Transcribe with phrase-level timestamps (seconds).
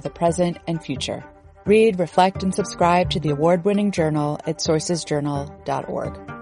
[0.00, 1.24] the present and future.
[1.64, 6.36] Read, reflect, and subscribe to the award-winning journal at sourcesjournal.org.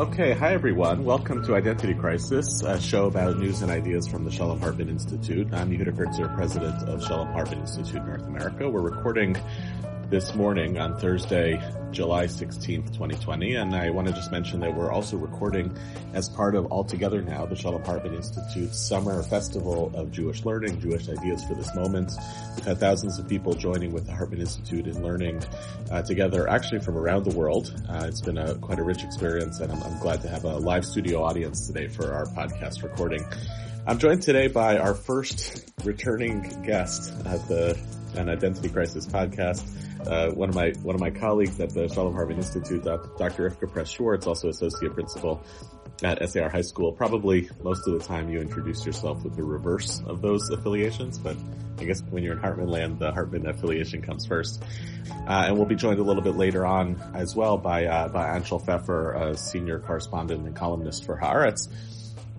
[0.00, 1.04] Okay, hi everyone.
[1.04, 5.52] Welcome to Identity Crisis, a show about news and ideas from the Shalom Hartman Institute.
[5.52, 8.66] I'm Yehuda Kurtzer, president of Shalom Hartman Institute North America.
[8.70, 9.36] We're recording
[10.10, 13.54] this morning on Thursday, July 16th, 2020.
[13.54, 15.76] And I want to just mention that we're also recording
[16.14, 20.80] as part of All Together Now, the Shalom Hartman Institute's summer festival of Jewish learning,
[20.80, 22.10] Jewish ideas for this moment.
[22.56, 25.44] We've had thousands of people joining with the Hartman Institute in learning
[25.92, 27.72] uh, together actually from around the world.
[27.88, 30.56] Uh, it's been a quite a rich experience and I'm, I'm glad to have a
[30.56, 33.24] live studio audience today for our podcast recording.
[33.86, 37.80] I'm joined today by our first returning guest at the
[38.14, 39.66] an Identity Crisis podcast.
[40.06, 43.50] Uh, one of my one of my colleagues at the Shalom Hartman Institute, Dr.
[43.50, 45.42] Rivka Press Schwartz, also associate principal
[46.02, 46.92] at SAR High School.
[46.92, 51.36] Probably most of the time you introduce yourself with the reverse of those affiliations, but
[51.78, 54.62] I guess when you're in Hartman land, the Hartman affiliation comes first.
[55.10, 58.38] Uh, and we'll be joined a little bit later on as well by uh, by
[58.38, 61.68] Anshel Pfeffer, a senior correspondent and columnist for Haaretz.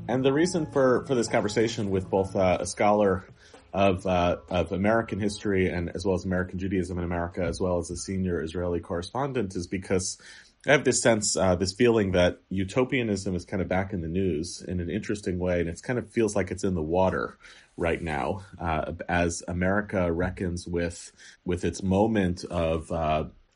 [0.07, 3.25] And the reason for for this conversation with both uh, a scholar
[3.73, 7.77] of uh, of American history and as well as American Judaism in America, as well
[7.77, 10.19] as a senior Israeli correspondent, is because
[10.67, 14.07] I have this sense, uh, this feeling that utopianism is kind of back in the
[14.07, 17.37] news in an interesting way, and it kind of feels like it's in the water
[17.77, 21.11] right now uh, as America reckons with
[21.45, 22.91] with its moment of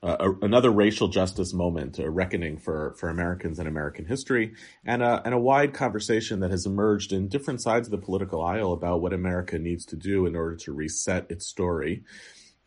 [0.05, 4.53] uh, another racial justice moment, a reckoning for, for Americans and American history,
[4.85, 8.43] and a, and a wide conversation that has emerged in different sides of the political
[8.43, 12.03] aisle about what America needs to do in order to reset its story.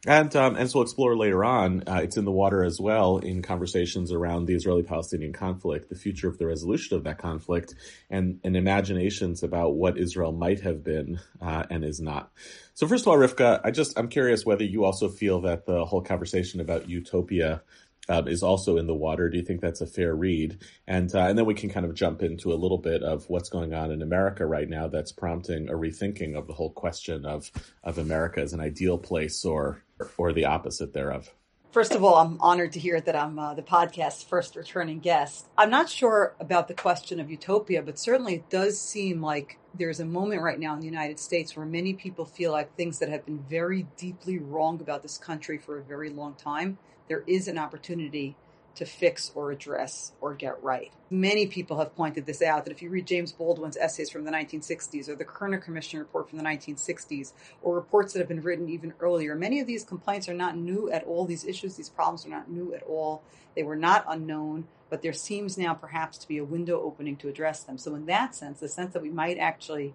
[0.07, 3.43] And um, as we'll explore later on, uh, it's in the water as well in
[3.43, 7.75] conversations around the Israeli-Palestinian conflict, the future of the resolution of that conflict,
[8.09, 12.31] and, and imaginations about what Israel might have been uh, and is not.
[12.75, 15.85] So first of all, Rivka, I just I'm curious whether you also feel that the
[15.85, 17.63] whole conversation about utopia
[18.09, 19.29] um, is also in the water.
[19.29, 20.63] Do you think that's a fair read?
[20.87, 23.49] And uh, and then we can kind of jump into a little bit of what's
[23.49, 27.51] going on in America right now that's prompting a rethinking of the whole question of
[27.83, 29.83] of America as an ideal place or
[30.17, 31.33] or the opposite thereof.
[31.71, 35.47] First of all, I'm honored to hear that I'm uh, the podcast's first returning guest.
[35.57, 40.01] I'm not sure about the question of utopia, but certainly it does seem like there's
[40.01, 43.11] a moment right now in the United States where many people feel like things that
[43.11, 47.49] have been very deeply wrong about this country for a very long time, there is
[47.49, 48.35] an opportunity
[48.75, 50.93] to fix or address or get right.
[51.11, 54.31] Many people have pointed this out that if you read James Baldwin's essays from the
[54.31, 58.69] 1960s or the Kerner Commission report from the 1960s or reports that have been written
[58.69, 61.25] even earlier, many of these complaints are not new at all.
[61.25, 63.23] These issues, these problems are not new at all.
[63.57, 67.29] They were not unknown, but there seems now perhaps to be a window opening to
[67.29, 67.79] address them.
[67.79, 69.95] So, in that sense, the sense that we might actually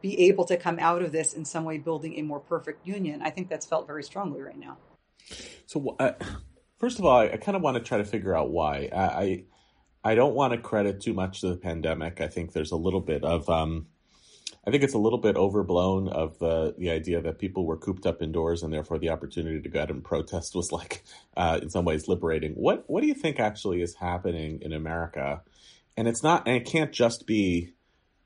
[0.00, 3.22] be able to come out of this in some way building a more perfect union,
[3.22, 4.76] I think that's felt very strongly right now.
[5.66, 6.12] So, uh,
[6.84, 8.90] First of all, I, I kind of want to try to figure out why.
[8.92, 9.44] I, I,
[10.04, 12.20] I don't want to credit too much to the pandemic.
[12.20, 13.86] I think there's a little bit of um,
[14.66, 18.04] I think it's a little bit overblown of the the idea that people were cooped
[18.04, 21.02] up indoors and therefore the opportunity to go out and protest was like
[21.38, 22.52] uh, in some ways liberating.
[22.52, 25.40] What what do you think actually is happening in America?
[25.96, 27.72] And it's not and it can't just be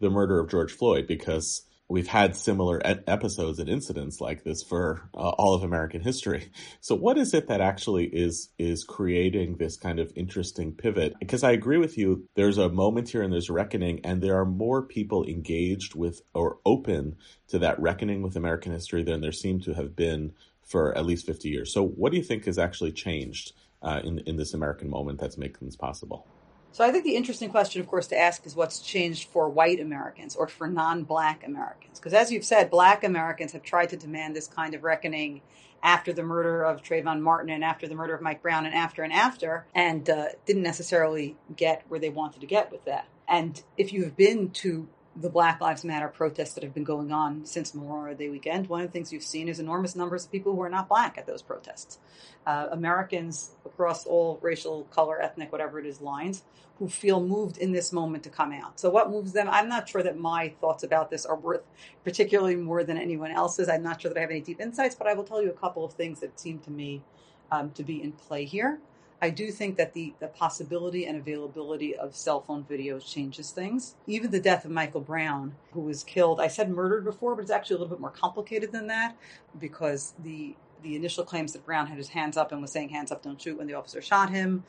[0.00, 5.08] the murder of George Floyd because we've had similar episodes and incidents like this for
[5.14, 6.50] uh, all of American history.
[6.80, 11.14] So what is it that actually is is creating this kind of interesting pivot?
[11.18, 14.44] Because I agree with you, there's a moment here and there's reckoning, and there are
[14.44, 17.16] more people engaged with or open
[17.48, 20.32] to that reckoning with American history than there seem to have been
[20.62, 21.72] for at least 50 years.
[21.72, 25.38] So what do you think has actually changed uh, in in this American moment that's
[25.38, 26.26] making this possible?
[26.72, 29.80] So I think the interesting question, of course, to ask is what's changed for white
[29.80, 31.98] Americans or for non-black Americans?
[31.98, 35.40] Because as you've said, black Americans have tried to demand this kind of reckoning
[35.82, 39.02] after the murder of Trayvon Martin and after the murder of Mike Brown and after
[39.02, 43.06] and after, and uh, didn't necessarily get where they wanted to get with that.
[43.28, 44.88] And if you have been to
[45.20, 48.82] the Black Lives Matter protests that have been going on since Memorial Day weekend, one
[48.82, 51.26] of the things you've seen is enormous numbers of people who are not black at
[51.26, 51.98] those protests.
[52.46, 56.44] Uh, Americans across all racial, color, ethnic, whatever it is, lines
[56.78, 58.78] who feel moved in this moment to come out.
[58.78, 59.48] So, what moves them?
[59.50, 61.62] I'm not sure that my thoughts about this are worth
[62.04, 63.68] particularly more than anyone else's.
[63.68, 65.54] I'm not sure that I have any deep insights, but I will tell you a
[65.54, 67.02] couple of things that seem to me
[67.50, 68.78] um, to be in play here.
[69.20, 73.96] I do think that the, the possibility and availability of cell phone videos changes things.
[74.06, 77.50] Even the death of Michael Brown, who was killed, I said murdered before, but it's
[77.50, 79.16] actually a little bit more complicated than that
[79.58, 83.10] because the the initial claims that Brown had his hands up and was saying hands
[83.10, 84.62] up, don't shoot when the officer shot him.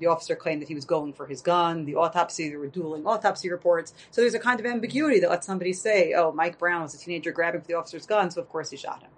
[0.00, 1.84] The officer claimed that he was going for his gun.
[1.84, 3.94] The autopsy, there were dueling autopsy reports.
[4.10, 6.98] So there's a kind of ambiguity that lets somebody say, oh, Mike Brown was a
[6.98, 9.10] teenager grabbing for the officer's gun, so of course he shot him.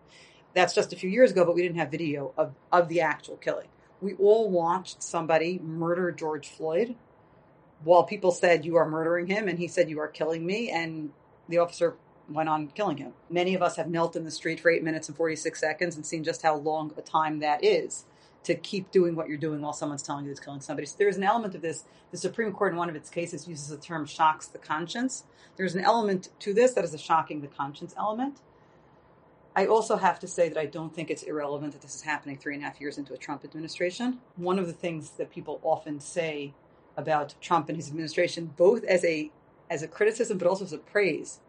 [0.53, 3.37] That's just a few years ago, but we didn't have video of, of the actual
[3.37, 3.69] killing
[4.01, 6.97] we all watched somebody murder George Floyd
[7.83, 9.49] while people said, You are murdering him.
[9.49, 10.71] And he said, You are killing me.
[10.71, 11.11] And
[11.49, 11.97] the officer
[12.29, 13.13] went on killing him.
[13.31, 16.05] Many of us have knelt in the street for eight minutes and 46 seconds and
[16.05, 18.05] seen just how long a time that is
[18.45, 20.87] to keep doing what you're doing while someone's telling you it's killing somebody.
[20.87, 21.85] So there's an element of this.
[22.13, 25.25] The Supreme Court, in one of its cases, uses the term shocks the conscience.
[25.57, 28.39] There's an element to this that is a shocking the conscience element.
[29.57, 32.37] I also have to say that I don't think it's irrelevant that this is happening
[32.37, 34.19] three and a half years into a Trump administration.
[34.37, 36.53] One of the things that people often say
[36.95, 39.31] about Trump and his administration, both as a
[39.71, 41.41] as a criticism but also as a praise,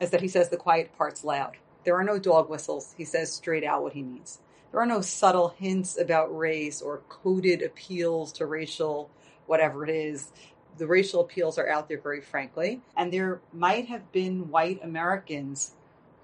[0.00, 1.58] is that he says the quiet part's loud.
[1.84, 2.94] There are no dog whistles.
[2.98, 4.40] He says straight out what he means.
[4.72, 9.10] There are no subtle hints about race or coded appeals to racial
[9.46, 10.32] whatever it is.
[10.76, 15.72] The racial appeals are out there very frankly, and there might have been white Americans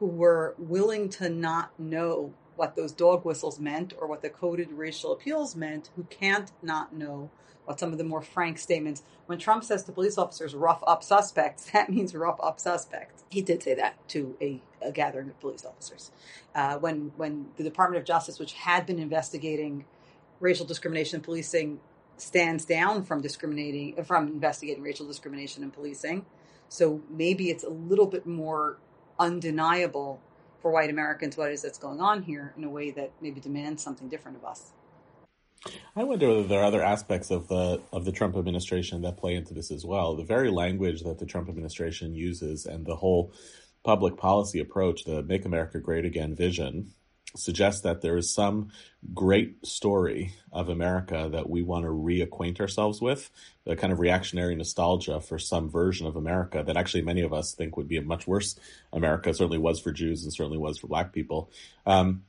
[0.05, 4.71] who were willing to not know what those dog whistles meant or what the coded
[4.71, 7.31] racial appeals meant, who can't not know
[7.65, 9.03] what some of the more frank statements.
[9.25, 13.25] When Trump says to police officers, rough up suspects, that means rough up suspects.
[13.31, 16.11] He did say that to a, a gathering of police officers.
[16.55, 19.87] Uh, when, when the Department of Justice, which had been investigating
[20.39, 21.81] racial discrimination in policing,
[22.19, 26.27] stands down from discriminating, from investigating racial discrimination in policing.
[26.69, 28.77] So maybe it's a little bit more
[29.19, 30.21] undeniable
[30.61, 33.41] for white Americans what it is that's going on here in a way that maybe
[33.41, 34.73] demands something different of us.
[35.97, 39.35] I wonder whether there are other aspects of the of the Trump administration that play
[39.35, 40.15] into this as well.
[40.15, 43.33] The very language that the Trump administration uses and the whole
[43.83, 46.93] public policy approach, the "Make America Great Again" vision,
[47.37, 48.71] suggests that there is some
[49.13, 53.31] great story of America that we want to reacquaint ourselves with,
[53.67, 57.55] a kind of reactionary nostalgia for some version of America that actually many of us
[57.55, 58.57] think would be a much worse
[58.93, 61.51] America, certainly was for Jews and certainly was for black people.
[61.87, 62.23] Um,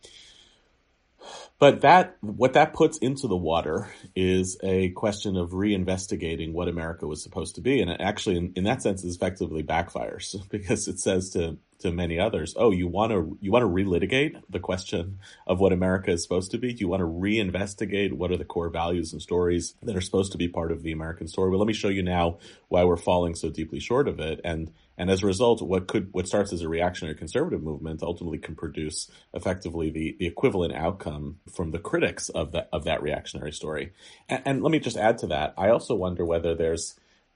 [1.59, 7.07] but that what that puts into the water is a question of reinvestigating what America
[7.07, 10.87] was supposed to be, and it actually, in, in that sense, is effectively backfires because
[10.87, 14.59] it says to to many others, "Oh, you want to you want to relitigate the
[14.59, 16.73] question of what America is supposed to be?
[16.73, 20.37] You want to reinvestigate what are the core values and stories that are supposed to
[20.37, 21.49] be part of the American story?
[21.49, 24.71] Well, let me show you now why we're falling so deeply short of it, and
[24.97, 28.55] and as a result, what could what starts as a reactionary conservative movement ultimately can
[28.55, 33.93] produce effectively the, the equivalent outcome from the critics of that of that reactionary story.
[34.29, 35.53] And, and let me just add to that.
[35.57, 36.95] I also wonder whether there's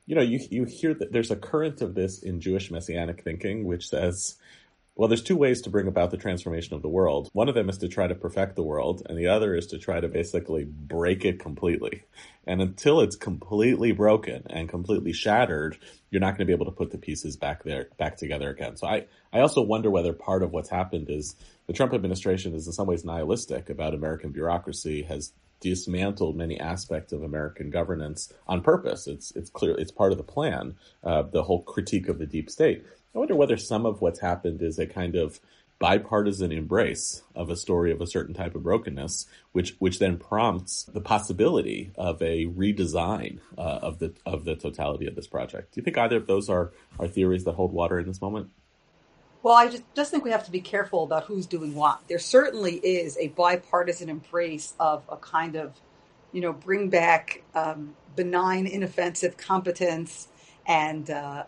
[0.09, 3.65] you know, you you hear that there's a current of this in Jewish messianic thinking,
[3.65, 4.37] which says,
[4.99, 7.29] well, there's two ways to bring about the transformation of the world.
[7.31, 9.77] One of them is to try to perfect the world, and the other is to
[9.77, 12.03] try to basically break it completely.
[12.45, 15.77] And until it's completely broken and completely shattered,
[16.09, 18.75] you're not going to be able to put the pieces back there, back together again.
[18.75, 21.33] So I, I also wonder whether part of what's happened is
[21.67, 27.13] the Trump administration is in some ways nihilistic about American bureaucracy, has dismantled many aspects
[27.13, 29.07] of American governance on purpose.
[29.07, 30.75] It's it's clear it's part of the plan.
[31.03, 32.85] Uh, the whole critique of the deep state.
[33.15, 35.39] I wonder whether some of what's happened is a kind of
[35.79, 40.83] bipartisan embrace of a story of a certain type of brokenness, which which then prompts
[40.83, 45.73] the possibility of a redesign uh, of the of the totality of this project.
[45.73, 48.49] Do you think either of those are are theories that hold water in this moment?
[49.41, 52.01] Well, I just, just think we have to be careful about who's doing what.
[52.09, 55.79] There certainly is a bipartisan embrace of a kind of,
[56.33, 60.27] you know, bring back um, benign, inoffensive competence
[60.67, 61.45] and uh,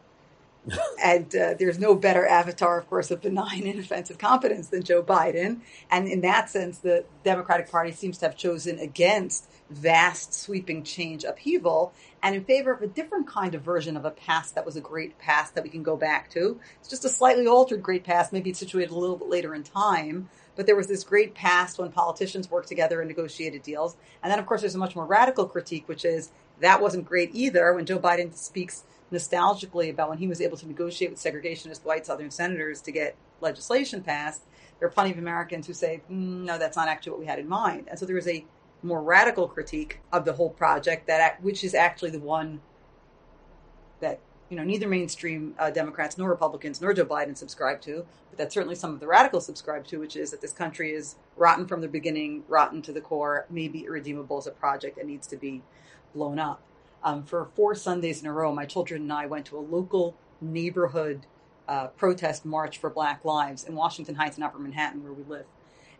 [1.03, 5.01] and uh, there's no better avatar, of course, of benign, and offensive competence than Joe
[5.01, 5.61] Biden.
[5.89, 11.23] And in that sense, the Democratic Party seems to have chosen against vast, sweeping change
[11.23, 14.75] upheaval and in favor of a different kind of version of a past that was
[14.75, 16.59] a great past that we can go back to.
[16.79, 18.31] It's just a slightly altered great past.
[18.31, 20.29] Maybe it's situated a little bit later in time.
[20.55, 23.95] But there was this great past when politicians worked together and negotiated deals.
[24.21, 27.31] And then, of course, there's a much more radical critique, which is that wasn't great
[27.33, 31.83] either when Joe Biden speaks nostalgically about when he was able to negotiate with segregationist
[31.83, 34.43] white Southern senators to get legislation passed,
[34.79, 37.39] there are plenty of Americans who say, mm, no, that's not actually what we had
[37.39, 37.87] in mind.
[37.89, 38.45] And so there was a
[38.83, 42.61] more radical critique of the whole project that, which is actually the one
[43.99, 48.37] that you know neither mainstream uh, Democrats nor Republicans nor Joe Biden subscribe to, but
[48.37, 51.67] that certainly some of the radicals subscribe to, which is that this country is rotten
[51.67, 55.37] from the beginning, rotten to the core, maybe irredeemable as a project and needs to
[55.37, 55.61] be
[56.13, 56.61] blown up.
[57.03, 60.15] Um, for four Sundays in a row, my children and I went to a local
[60.39, 61.25] neighborhood
[61.67, 65.45] uh, protest march for Black Lives in Washington Heights and Upper Manhattan, where we live.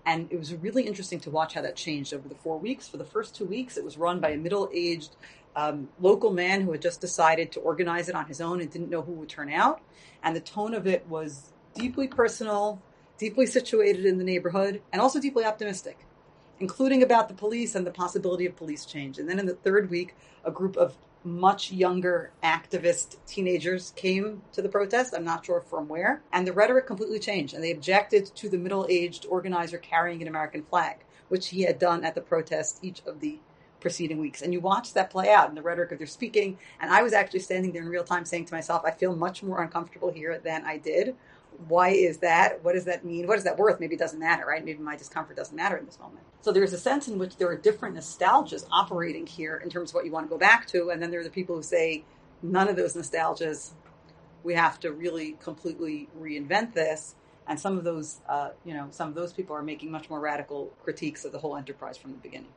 [0.05, 2.88] And it was really interesting to watch how that changed over the four weeks.
[2.88, 5.15] For the first two weeks, it was run by a middle aged
[5.55, 8.89] um, local man who had just decided to organize it on his own and didn't
[8.89, 9.81] know who would turn out.
[10.24, 12.81] And the tone of it was deeply personal,
[13.17, 16.00] deeply situated in the neighborhood, and also deeply optimistic,
[16.62, 19.18] including about the police and the possibility of police change.
[19.18, 20.15] And then in the third week,
[20.46, 25.15] a group of much younger activist teenagers came to the protest.
[25.15, 26.22] I'm not sure from where.
[26.32, 27.56] And the rhetoric completely changed.
[27.56, 30.98] And they objected to the middle aged organizer carrying an American flag,
[31.30, 33.39] which he had done at the protest each of the
[33.80, 34.44] preceding weeks.
[34.44, 36.60] And you watch that play out in the rhetoric of their speaking.
[36.80, 39.41] And I was actually standing there in real time saying to myself, I feel much
[39.41, 41.15] more uncomfortable here than I did.
[41.68, 42.63] Why is that?
[42.63, 43.27] What does that mean?
[43.27, 43.80] What is that worth?
[43.80, 44.63] Maybe it doesn't matter, right?
[44.63, 46.25] Maybe my discomfort doesn't matter in this moment.
[46.41, 49.96] So there's a sense in which there are different nostalgias operating here in terms of
[49.96, 50.89] what you want to go back to.
[50.89, 52.03] And then there are the people who say,
[52.41, 53.72] none of those nostalgias,
[54.44, 57.15] we have to really completely reinvent this.
[57.48, 60.20] And some of those, uh, you know, some of those people are making much more
[60.20, 62.50] radical critiques of the whole enterprise from the beginning.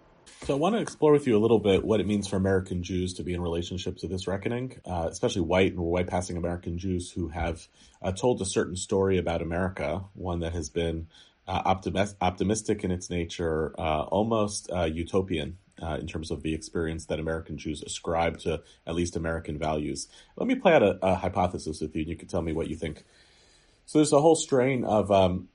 [0.42, 2.82] So I want to explore with you a little bit what it means for American
[2.82, 6.76] Jews to be in relationship to this reckoning, uh, especially white and white passing American
[6.76, 7.66] Jews who have
[8.02, 11.06] uh, told a certain story about America, one that has been
[11.48, 15.58] uh, optimis- optimistic in its nature, uh, almost uh, utopian.
[15.82, 20.06] Uh, in terms of the experience that American Jews ascribe to at least American values.
[20.36, 22.68] Let me play out a, a hypothesis with you, and you can tell me what
[22.68, 23.02] you think.
[23.84, 25.48] So there's a whole strain of um,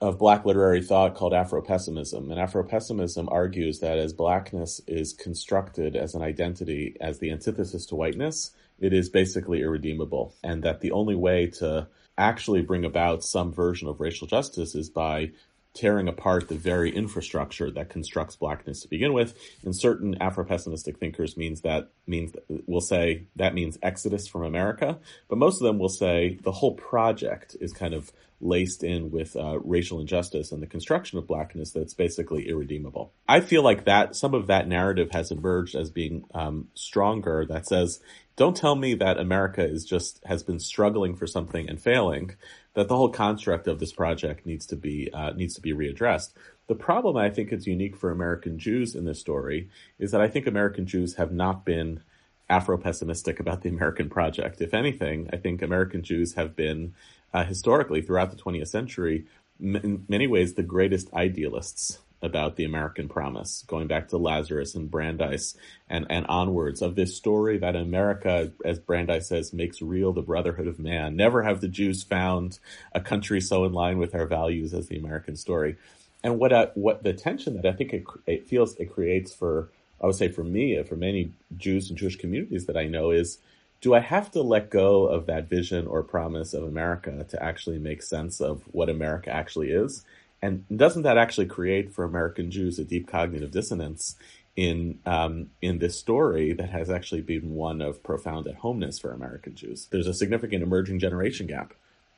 [0.00, 2.30] of black literary thought called Afro-pessimism.
[2.30, 7.94] And Afro-pessimism argues that as blackness is constructed as an identity, as the antithesis to
[7.94, 10.34] whiteness, it is basically irredeemable.
[10.42, 14.90] And that the only way to actually bring about some version of racial justice is
[14.90, 15.30] by
[15.74, 19.34] tearing apart the very infrastructure that constructs blackness to begin with.
[19.64, 22.34] And certain Afro-pessimistic thinkers means that means
[22.66, 26.74] will say that means exodus from America, but most of them will say the whole
[26.74, 31.70] project is kind of laced in with uh, racial injustice and the construction of blackness
[31.70, 33.12] that's basically irredeemable.
[33.28, 37.46] I feel like that some of that narrative has emerged as being um, stronger.
[37.46, 38.00] That says,
[38.36, 42.32] don't tell me that America is just has been struggling for something and failing.
[42.74, 46.32] That the whole construct of this project needs to be uh, needs to be readdressed.
[46.66, 49.68] The problem I think is unique for American Jews in this story
[49.98, 52.02] is that I think American Jews have not been
[52.48, 54.60] Afro pessimistic about the American project.
[54.60, 56.94] If anything, I think American Jews have been
[57.32, 59.26] uh, historically throughout the 20th century,
[59.60, 64.74] m- in many ways the greatest idealists about the American promise, going back to Lazarus
[64.76, 65.56] and Brandeis
[65.90, 70.68] and, and onwards of this story that America, as Brandeis says, makes real the brotherhood
[70.68, 71.16] of man.
[71.16, 72.60] Never have the Jews found
[72.92, 75.76] a country so in line with our values as the American story.
[76.22, 79.70] And what, uh, what the tension that I think it, it feels it creates for,
[80.00, 83.38] I would say for me, for many Jews and Jewish communities that I know is,
[83.82, 87.78] do I have to let go of that vision or promise of America to actually
[87.78, 90.04] make sense of what America actually is?
[90.40, 94.16] And doesn't that actually create for American Jews a deep cognitive dissonance
[94.54, 99.12] in um, in this story that has actually been one of profound at homeness for
[99.12, 99.88] American Jews?
[99.90, 101.74] There's a significant emerging generation gap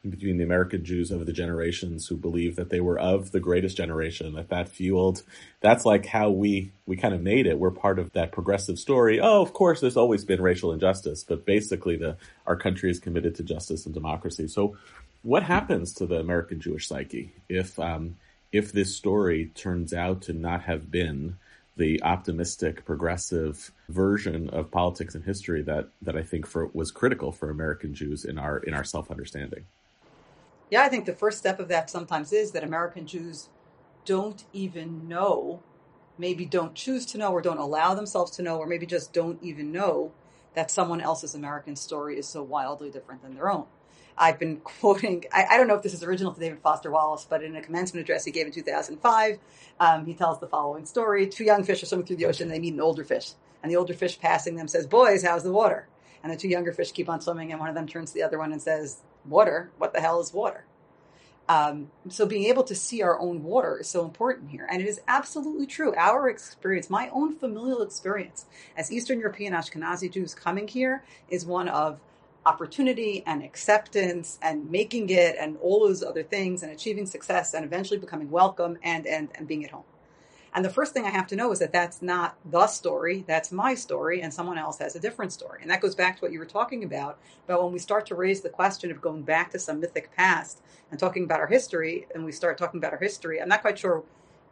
[0.09, 3.77] between the American Jews over the generations who believe that they were of the greatest
[3.77, 5.23] generation, that that fueled,
[5.61, 7.59] that's like how we, we kind of made it.
[7.59, 9.21] We're part of that progressive story.
[9.21, 13.35] Oh, of course, there's always been racial injustice, but basically the, our country is committed
[13.37, 14.47] to justice and democracy.
[14.49, 14.77] So
[15.23, 18.17] what happens to the American Jewish psyche if, um,
[18.53, 21.37] if this story turns out to not have been
[21.77, 27.33] the optimistic, progressive version of politics and history that, that I think for, was critical
[27.33, 29.65] for American Jews in our in our self understanding.
[30.75, 33.49] Yeah, I think the first step of that sometimes is that American Jews
[34.05, 35.63] don't even know,
[36.19, 39.41] maybe don't choose to know, or don't allow themselves to know, or maybe just don't
[39.41, 40.11] even know
[40.55, 43.67] that someone else's American story is so wildly different than their own.
[44.19, 47.25] I've been quoting, I, I, don't know if this is original to David Foster Wallace,
[47.25, 49.39] but in a commencement address he gave in 2005,
[49.79, 51.29] um, he tells the following story.
[51.29, 53.35] Two young fish are swimming through the ocean, they meet an older fish.
[53.63, 55.87] And the older fish passing them says, Boys, how's the water?
[56.25, 58.25] And the two younger fish keep on swimming, and one of them turns to the
[58.25, 59.71] other one and says, water?
[59.79, 60.65] What the hell is water?
[61.49, 64.67] Um, so being able to see our own water is so important here.
[64.71, 65.95] And it is absolutely true.
[65.95, 71.69] Our experience, my own familial experience as Eastern European Ashkenazi Jews coming here is one
[71.69, 72.01] of
[72.47, 77.65] opportunity and acceptance and making it and all those other things and achieving success and
[77.65, 79.85] eventually becoming welcome and, and, and being at home.
[80.55, 83.51] And the first thing I have to know is that that's not the story, that's
[83.51, 85.59] my story, and someone else has a different story.
[85.61, 87.19] And that goes back to what you were talking about,
[87.49, 90.63] But when we start to raise the question of going back to some mythic past
[90.93, 93.81] and talking about our history, and we start talking about our history, I'm not quite
[93.81, 94.05] sure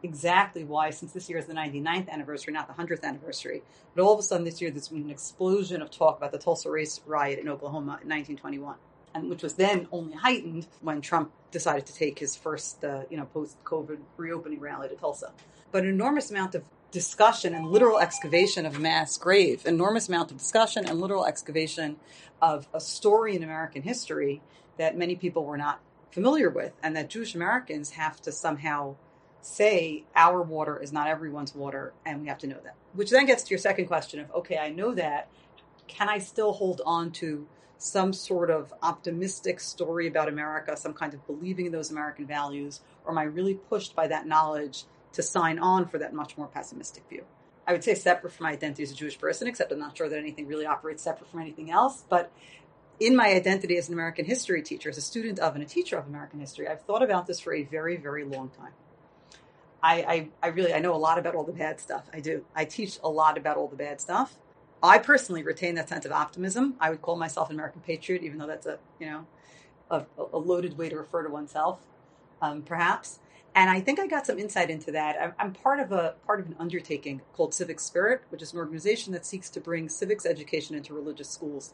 [0.03, 3.63] exactly why, since this year is the 99th anniversary, not the 100th anniversary,
[3.95, 6.37] but all of a sudden this year there's been an explosion of talk about the
[6.37, 8.75] Tulsa race riot in Oklahoma in 1921
[9.15, 13.17] and which was then only heightened when Trump decided to take his first, uh, you
[13.17, 15.31] know, post-COVID reopening rally to Tulsa
[15.73, 20.37] but an enormous amount of discussion and literal excavation of mass grave, enormous amount of
[20.37, 21.97] discussion and literal excavation
[22.39, 24.39] of a story in American history
[24.77, 28.95] that many people were not familiar with, and that Jewish Americans have to somehow
[29.41, 32.75] say our water is not everyone's water, and we have to know that.
[32.93, 35.27] Which then gets to your second question of okay, I know that.
[35.87, 37.47] Can I still hold on to
[37.79, 42.81] some sort of optimistic story about America, some kind of believing in those American values,
[43.03, 46.47] or am I really pushed by that knowledge to sign on for that much more
[46.47, 47.23] pessimistic view.
[47.65, 50.09] I would say separate from my identity as a Jewish person, except I'm not sure
[50.09, 52.03] that anything really operates separate from anything else.
[52.09, 52.31] But
[52.99, 55.97] in my identity as an American history teacher, as a student of and a teacher
[55.97, 58.73] of American history, I've thought about this for a very, very long time.
[59.81, 62.05] I, I, I really I know a lot about all the bad stuff.
[62.13, 62.45] I do.
[62.55, 64.37] I teach a lot about all the bad stuff.
[64.81, 66.75] I personally retain that sense of optimism.
[66.79, 69.25] I would call myself an American patriot, even though that's a you know
[69.91, 71.79] a, a loaded way to refer to oneself,
[72.41, 73.19] um, perhaps
[73.55, 75.15] and I think I got some insight into that.
[75.21, 78.59] I'm, I'm, part of a part of an undertaking called Civic Spirit, which is an
[78.59, 81.73] organization that seeks to bring civics education into religious schools.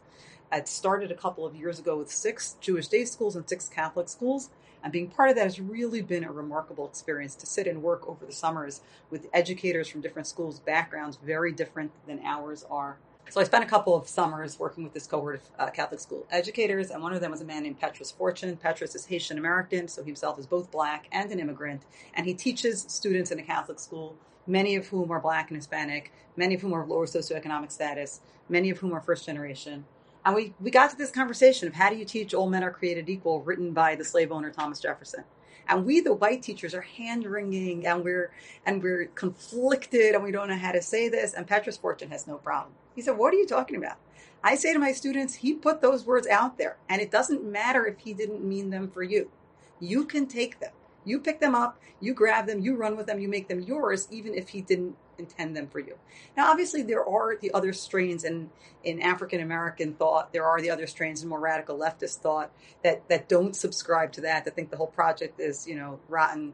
[0.52, 4.10] It started a couple of years ago with six Jewish day schools and six Catholic
[4.10, 4.50] schools,
[4.84, 8.08] and being part of that has really been a remarkable experience to sit and work
[8.08, 12.98] over the summers with educators from different schools, backgrounds very different than ours are.
[13.32, 16.26] So I spent a couple of summers working with this cohort of uh, Catholic school
[16.32, 18.58] educators, and one of them was a man named Petrus Fortune.
[18.58, 21.84] Petrus is Haitian American, so he himself is both black and an immigrant,
[22.16, 24.16] and he teaches students in a Catholic school,
[24.48, 28.72] many of whom are black and Hispanic, many of whom are lower socioeconomic status, many
[28.72, 29.86] of whom are first generation.
[30.26, 32.72] And we, we got to this conversation of how do you teach all men are
[32.72, 35.24] created equal, written by the slave owner Thomas Jefferson.
[35.68, 38.32] And we, the white teachers, are hand wringing and we're
[38.66, 41.36] and we're conflicted and we don't know how to say this.
[41.36, 42.74] And Petrus Fortune has no problem.
[43.00, 43.96] He said, What are you talking about?
[44.44, 47.86] I say to my students, he put those words out there, and it doesn't matter
[47.86, 49.32] if he didn't mean them for you.
[49.80, 50.74] You can take them.
[51.06, 54.06] You pick them up, you grab them, you run with them, you make them yours,
[54.12, 55.96] even if he didn't intend them for you.
[56.36, 58.50] Now, obviously, there are the other strains in,
[58.84, 60.34] in African American thought.
[60.34, 62.52] There are the other strains in more radical leftist thought
[62.84, 66.54] that, that don't subscribe to that, that think the whole project is, you know, rotten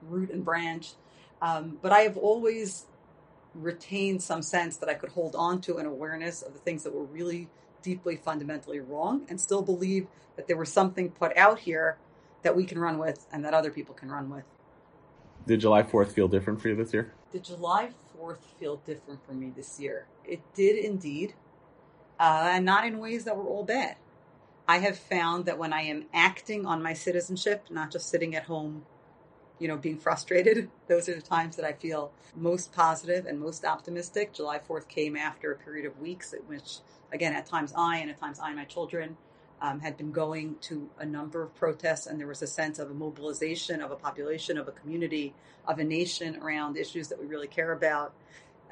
[0.00, 0.94] root and branch.
[1.42, 2.86] Um, but I have always
[3.54, 6.94] retained some sense that I could hold on to an awareness of the things that
[6.94, 7.48] were really
[7.82, 11.96] deeply fundamentally wrong and still believe that there was something put out here
[12.42, 14.44] that we can run with and that other people can run with.
[15.46, 17.12] Did July 4th feel different for you this year?
[17.32, 20.06] Did July 4th feel different for me this year?
[20.24, 21.34] It did indeed,
[22.18, 23.96] uh, and not in ways that were all bad.
[24.66, 28.44] I have found that when I am acting on my citizenship, not just sitting at
[28.44, 28.86] home,
[29.58, 33.64] you know, being frustrated, those are the times that I feel most positive and most
[33.64, 34.32] optimistic.
[34.32, 36.78] July 4th came after a period of weeks in which,
[37.12, 39.16] again, at times I and at times I and my children
[39.60, 42.90] um, had been going to a number of protests, and there was a sense of
[42.90, 45.34] a mobilization of a population, of a community,
[45.66, 48.12] of a nation around issues that we really care about.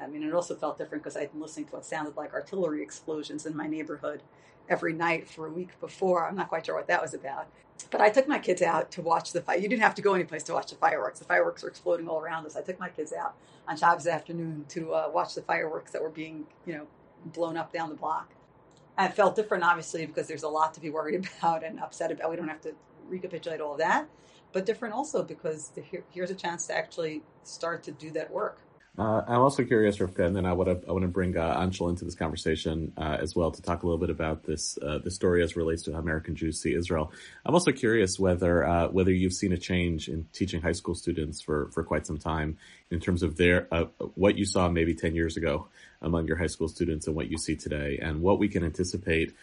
[0.01, 2.81] I mean, it also felt different because I'd been listening to what sounded like artillery
[2.81, 4.21] explosions in my neighborhood
[4.69, 6.27] every night for a week before.
[6.27, 7.47] I'm not quite sure what that was about.
[7.91, 9.57] But I took my kids out to watch the fire.
[9.57, 11.19] You didn't have to go anyplace to watch the fireworks.
[11.19, 12.55] The fireworks were exploding all around us.
[12.55, 13.35] I took my kids out
[13.67, 16.87] on Shabbos afternoon to uh, watch the fireworks that were being, you know,
[17.25, 18.31] blown up down the block.
[18.97, 22.29] It felt different, obviously, because there's a lot to be worried about and upset about.
[22.29, 22.73] We don't have to
[23.07, 24.07] recapitulate all of that,
[24.51, 25.71] but different also because
[26.11, 28.59] here's a chance to actually start to do that work.
[28.95, 31.59] Uh, I'm also curious, Rivka, and then I want to I want to bring uh,
[31.59, 34.99] Anshel into this conversation uh, as well to talk a little bit about this uh,
[34.99, 37.11] the story as relates to how American Jews see Israel.
[37.43, 41.41] I'm also curious whether uh, whether you've seen a change in teaching high school students
[41.41, 42.57] for for quite some time
[42.91, 45.67] in terms of their uh, what you saw maybe 10 years ago
[46.03, 49.33] among your high school students and what you see today, and what we can anticipate.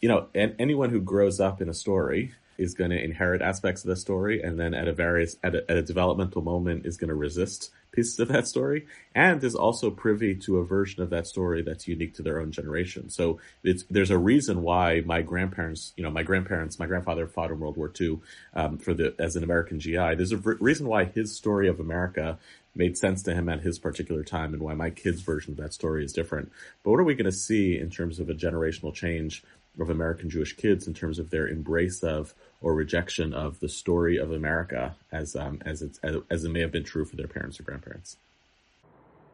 [0.00, 3.84] You know, and anyone who grows up in a story is going to inherit aspects
[3.84, 6.96] of the story, and then at a various at a, at a developmental moment is
[6.96, 11.10] going to resist pieces of that story and is also privy to a version of
[11.10, 13.10] that story that's unique to their own generation.
[13.10, 17.58] So there's a reason why my grandparents, you know, my grandparents, my grandfather fought in
[17.58, 18.20] World War II
[18.54, 20.14] um, for the as an American GI.
[20.14, 22.38] There's a reason why his story of America
[22.74, 25.72] made sense to him at his particular time and why my kid's version of that
[25.72, 26.52] story is different.
[26.84, 29.42] But what are we going to see in terms of a generational change
[29.80, 34.16] of American Jewish kids in terms of their embrace of or rejection of the story
[34.16, 37.28] of America as um, as it's as, as it may have been true for their
[37.28, 38.16] parents or grandparents.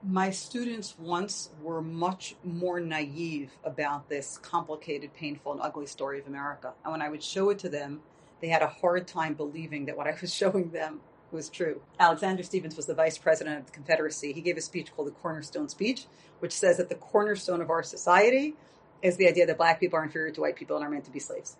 [0.05, 6.27] My students once were much more naive about this complicated, painful, and ugly story of
[6.27, 6.73] America.
[6.83, 8.01] And when I would show it to them,
[8.41, 11.81] they had a hard time believing that what I was showing them was true.
[11.99, 14.33] Alexander Stephens was the vice president of the Confederacy.
[14.33, 16.07] He gave a speech called the Cornerstone Speech,
[16.41, 18.55] which says that the cornerstone of our society
[19.03, 21.11] is the idea that black people are inferior to white people and are meant to
[21.11, 21.57] be slaves.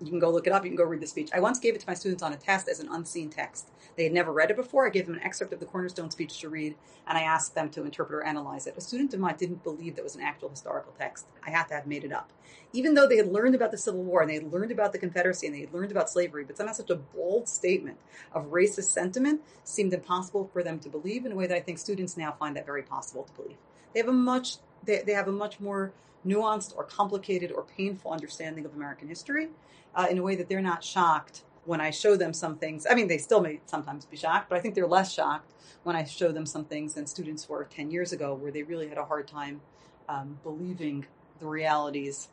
[0.00, 0.64] You can go look it up.
[0.64, 1.30] You can go read the speech.
[1.32, 3.70] I once gave it to my students on a test as an unseen text.
[3.96, 4.86] They had never read it before.
[4.86, 6.74] I gave them an excerpt of the Cornerstone speech to read,
[7.06, 8.76] and I asked them to interpret or analyze it.
[8.76, 11.26] A student of mine didn't believe that was an actual historical text.
[11.46, 12.30] I had to have made it up.
[12.74, 14.98] Even though they had learned about the Civil War and they had learned about the
[14.98, 17.96] Confederacy and they had learned about slavery, but somehow such a bold statement
[18.32, 21.78] of racist sentiment seemed impossible for them to believe in a way that I think
[21.78, 23.56] students now find that very possible to believe.
[23.94, 25.92] They have a much they, they have a much more
[26.26, 29.48] nuanced or complicated or painful understanding of American history
[29.94, 32.86] uh, in a way that they're not shocked when I show them some things.
[32.88, 35.96] I mean, they still may sometimes be shocked, but I think they're less shocked when
[35.96, 38.98] I show them some things than students were 10 years ago, where they really had
[38.98, 39.60] a hard time
[40.08, 41.06] um, believing
[41.40, 42.28] the realities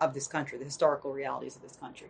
[0.00, 2.08] of this country, the historical realities of this country.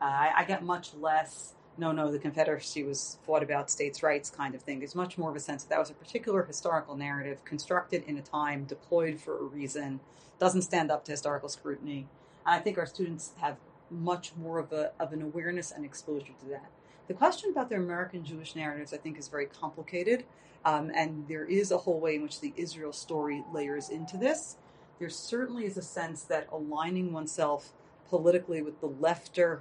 [0.00, 4.30] Uh, I, I get much less no, no, the Confederacy was fought about states' rights
[4.30, 4.78] kind of thing.
[4.78, 8.16] There's much more of a sense that that was a particular historical narrative constructed in
[8.16, 10.00] a time, deployed for a reason,
[10.38, 12.06] doesn't stand up to historical scrutiny.
[12.46, 13.56] And I think our students have
[13.90, 16.70] much more of, a, of an awareness and exposure to that.
[17.08, 20.24] The question about their American Jewish narratives, I think, is very complicated.
[20.64, 24.56] Um, and there is a whole way in which the Israel story layers into this.
[24.98, 27.72] There certainly is a sense that aligning oneself
[28.08, 29.60] politically with the lefter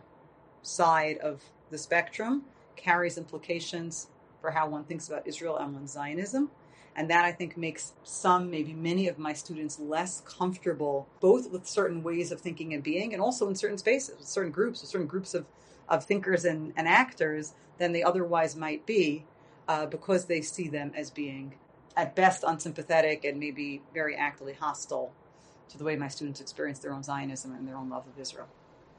[0.63, 2.43] side of the spectrum
[2.75, 4.07] carries implications
[4.41, 6.51] for how one thinks about Israel and one's Zionism.
[6.95, 11.67] And that I think makes some, maybe many of my students less comfortable, both with
[11.67, 14.89] certain ways of thinking and being, and also in certain spaces, with certain groups, with
[14.89, 15.45] certain groups of,
[15.89, 19.25] of thinkers and, and actors than they otherwise might be,
[19.67, 21.55] uh, because they see them as being,
[21.97, 25.11] at best, unsympathetic and maybe very actively hostile
[25.69, 28.47] to the way my students experience their own Zionism and their own love of Israel.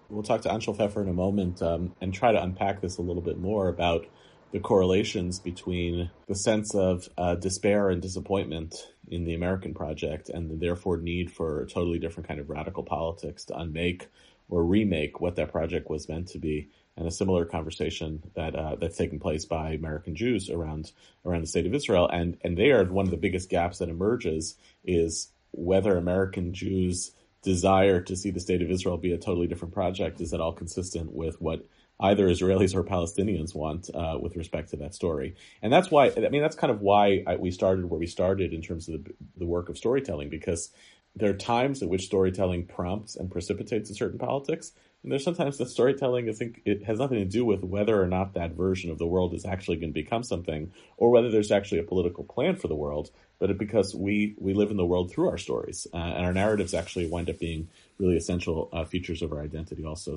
[0.08, 3.02] We'll talk to Anshel Pfeffer in a moment um, and try to unpack this a
[3.02, 4.06] little bit more about
[4.52, 8.74] the correlations between the sense of uh, despair and disappointment
[9.08, 12.84] in the American project and the therefore need for a totally different kind of radical
[12.84, 14.08] politics to unmake
[14.48, 16.70] or remake what that project was meant to be.
[16.96, 20.92] And a similar conversation that uh, that's taking place by American Jews around
[21.26, 24.54] around the state of Israel, and and there one of the biggest gaps that emerges
[24.82, 29.74] is whether American Jews desire to see the state of Israel be a totally different
[29.74, 31.66] project is at all consistent with what
[32.00, 35.34] either Israelis or Palestinians want uh, with respect to that story.
[35.62, 38.52] And that's why, I mean, that's kind of why I, we started where we started
[38.52, 40.70] in terms of the, the work of storytelling, because
[41.14, 44.72] there are times at which storytelling prompts and precipitates a certain politics.
[45.02, 48.08] And there's sometimes the storytelling, I think it has nothing to do with whether or
[48.08, 51.52] not that version of the world is actually going to become something or whether there's
[51.52, 54.86] actually a political plan for the world but it, because we, we live in the
[54.86, 58.84] world through our stories, uh, and our narratives actually wind up being really essential uh,
[58.84, 60.16] features of our identity also.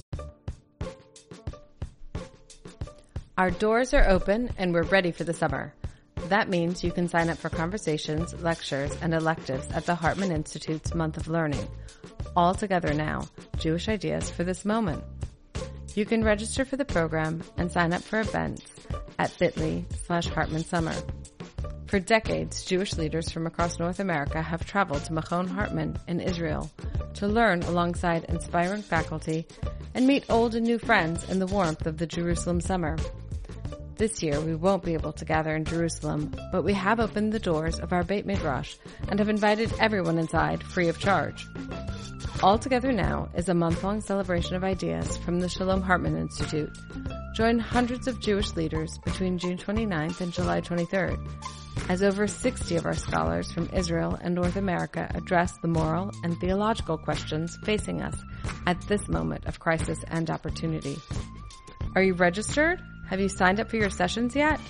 [3.37, 5.73] Our doors are open and we're ready for the summer.
[6.27, 10.93] That means you can sign up for conversations, lectures, and electives at the Hartman Institute's
[10.93, 11.65] Month of Learning.
[12.35, 15.03] All together now, Jewish Ideas for this moment.
[15.95, 18.63] You can register for the program and sign up for events
[19.17, 20.93] at bit.ly slash Hartman Summer.
[21.87, 26.69] For decades, Jewish leaders from across North America have traveled to Machon Hartman in Israel
[27.15, 29.47] to learn alongside inspiring faculty
[29.95, 32.95] and meet old and new friends in the warmth of the Jerusalem summer.
[33.99, 37.37] This year we won't be able to gather in Jerusalem, but we have opened the
[37.37, 38.77] doors of our Beit Midrash
[39.09, 41.45] and have invited everyone inside free of charge.
[42.41, 46.69] All Together Now is a month-long celebration of ideas from the Shalom Hartman Institute.
[47.35, 51.19] Join hundreds of Jewish leaders between June 29th and July 23rd
[51.89, 56.39] as over 60 of our scholars from Israel and North America address the moral and
[56.39, 58.15] theological questions facing us
[58.65, 60.97] at this moment of crisis and opportunity.
[61.95, 62.81] Are you registered?
[63.09, 64.61] Have you signed up for your sessions yet?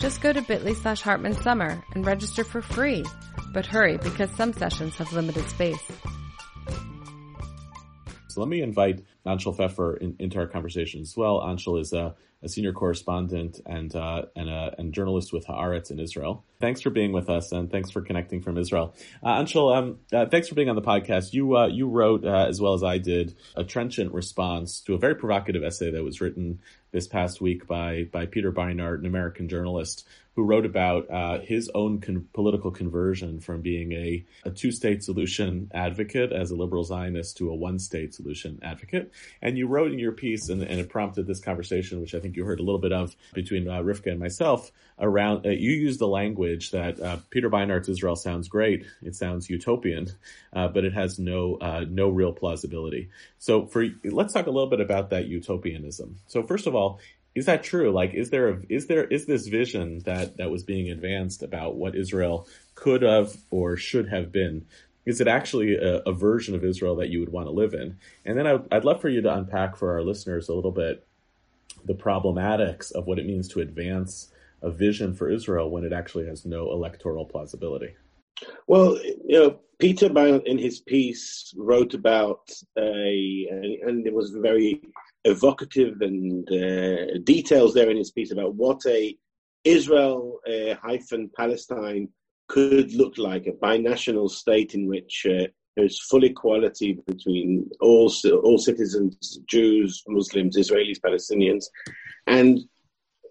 [0.00, 3.04] Just go to bit.ly slash Hartman Summer and register for free.
[3.52, 5.80] But hurry because some sessions have limited space.
[8.34, 11.40] So let me invite Anshel Pfeffer in, into our conversation as well.
[11.40, 16.00] Anshel is a, a senior correspondent and uh, and, a, and journalist with Haaretz in
[16.00, 16.44] Israel.
[16.60, 18.92] Thanks for being with us and thanks for connecting from Israel.
[19.22, 21.32] Uh, Anshel, um, uh, thanks for being on the podcast.
[21.32, 24.98] You uh, you wrote uh, as well as I did a trenchant response to a
[24.98, 26.58] very provocative essay that was written
[26.94, 31.70] this past week by by Peter Beinart, an American journalist who wrote about uh, his
[31.74, 36.82] own con- political conversion from being a, a two state solution advocate as a liberal
[36.82, 39.12] Zionist to a one state solution advocate.
[39.40, 42.36] And you wrote in your piece, and, and, it prompted this conversation, which I think
[42.36, 46.00] you heard a little bit of between uh, Rivka and myself, around uh, you used
[46.00, 50.10] the language that uh, Peter Beinart's Israel sounds great, it sounds utopian,
[50.52, 53.08] uh, but it has no uh, no real plausibility.
[53.38, 56.16] So for let's talk a little bit about that utopianism.
[56.26, 56.98] So first of all,
[57.34, 57.90] is that true?
[57.90, 61.76] Like, is there a, is there is this vision that that was being advanced about
[61.76, 64.66] what Israel could have or should have been?
[65.04, 67.98] Is it actually a, a version of Israel that you would want to live in?
[68.24, 71.06] And then I, I'd love for you to unpack for our listeners a little bit
[71.84, 74.30] the problematics of what it means to advance
[74.62, 77.94] a vision for Israel when it actually has no electoral plausibility.
[78.66, 80.06] Well, you know, Peter
[80.46, 84.80] in his piece wrote about a, and it was very
[85.24, 89.16] evocative and uh, details there in his piece about what a
[89.64, 92.08] Israel uh, hyphen Palestine
[92.48, 98.58] could look like, a binational state in which uh, there's full equality between all all
[98.58, 101.64] citizens, Jews, Muslims, Israelis, Palestinians,
[102.26, 102.60] and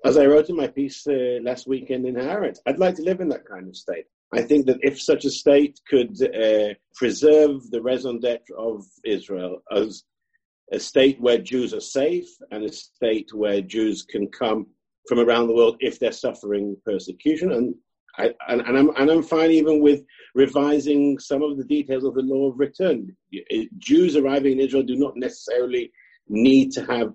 [0.05, 3.21] as I wrote in my piece uh, last weekend in Haaretz, I'd like to live
[3.21, 4.05] in that kind of state.
[4.33, 9.61] I think that if such a state could uh, preserve the raison d'etre of Israel
[9.71, 10.03] as
[10.73, 14.65] a state where Jews are safe and a state where Jews can come
[15.07, 17.51] from around the world if they're suffering persecution.
[17.51, 17.75] And,
[18.17, 22.15] I, and, and, I'm, and I'm fine even with revising some of the details of
[22.15, 23.15] the law of return.
[23.77, 25.91] Jews arriving in Israel do not necessarily
[26.27, 27.13] need to have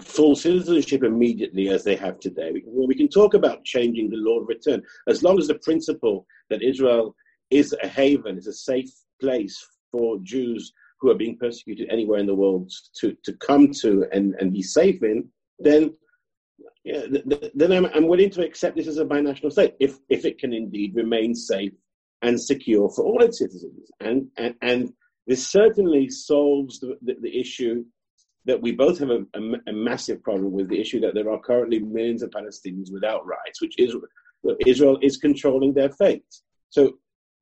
[0.00, 2.50] full citizenship immediately as they have today.
[2.52, 5.54] We can, we can talk about changing the law of return as long as the
[5.56, 7.14] principle that Israel
[7.50, 8.90] is a haven, is a safe
[9.20, 14.06] place for Jews who are being persecuted anywhere in the world to, to come to
[14.12, 15.92] and, and be safe in, then
[16.84, 17.02] yeah,
[17.54, 20.52] then I'm, I'm willing to accept this as a binational state if, if it can
[20.52, 21.72] indeed remain safe
[22.22, 23.90] and secure for all its citizens.
[24.00, 24.92] And, and, and
[25.26, 27.84] this certainly solves the, the, the issue
[28.44, 31.38] that we both have a, a, a, massive problem with the issue that there are
[31.40, 34.02] currently millions of Palestinians without rights, which Israel,
[34.66, 36.24] Israel is controlling their fate.
[36.70, 36.94] So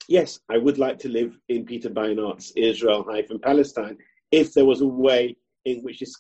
[0.09, 3.97] yes, I would like to live in Peter Beinart's Israel hyphen Palestine
[4.31, 6.15] if there was a way in which this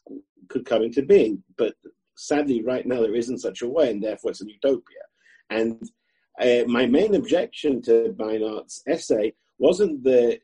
[0.48, 1.42] could come into being.
[1.56, 1.74] But
[2.16, 5.02] sadly, right now there isn't such a way, and therefore it's a utopia.
[5.50, 5.82] And
[6.40, 10.38] uh, my main objection to Beinart's essay wasn't the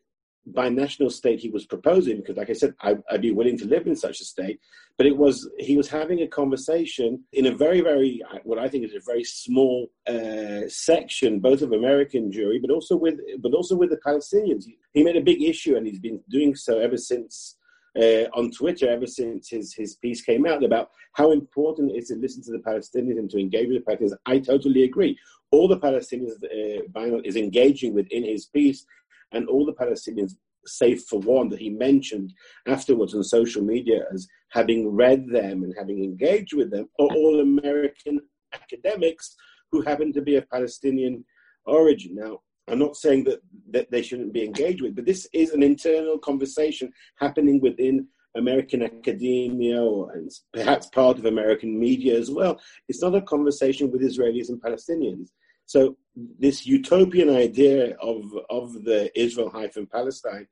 [0.53, 3.87] binational state he was proposing, because, like I said, I, would be willing to live
[3.87, 4.61] in such a state.
[4.97, 8.85] But it was he was having a conversation in a very, very what I think
[8.85, 13.77] is a very small uh, section, both of American Jewry, but also with but also
[13.77, 14.65] with the Palestinians.
[14.65, 17.57] He, he made a big issue, and he's been doing so ever since.
[17.99, 22.09] Uh, on Twitter, ever since his, his piece came out about how important it is
[22.09, 25.19] to listen to the Palestinians and to engage with the Palestinians, I totally agree.
[25.51, 28.85] All the Palestinians uh, is engaging with in his piece
[29.33, 30.33] and all the Palestinians,
[30.67, 32.33] save for one that he mentioned
[32.67, 37.41] afterwards on social media as having read them and having engaged with them, are all
[37.41, 38.21] American
[38.53, 39.37] academics
[39.71, 41.25] who happen to be of Palestinian
[41.67, 42.15] origin.
[42.15, 45.63] Now, I'm not saying that, that they shouldn't be engaged with, but this is an
[45.63, 52.61] internal conversation happening within American academia or and perhaps part of American media as well.
[52.89, 55.29] It's not a conversation with Israelis and Palestinians.
[55.67, 55.97] So
[56.39, 60.47] this utopian idea of of the Israel hyphen Palestine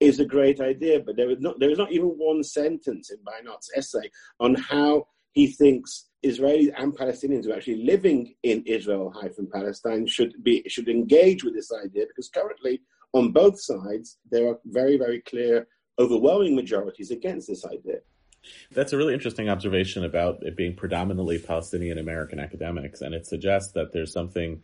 [0.00, 3.18] is a great idea, but there is not there is not even one sentence in
[3.24, 9.12] Beinart's essay on how he thinks Israelis and Palestinians who are actually living in Israel
[9.14, 12.80] hyphen Palestine should be should engage with this idea because currently
[13.12, 15.66] on both sides there are very very clear
[15.98, 18.00] overwhelming majorities against this idea.
[18.72, 23.72] That's a really interesting observation about it being predominantly Palestinian American academics, and it suggests
[23.72, 24.62] that there's something,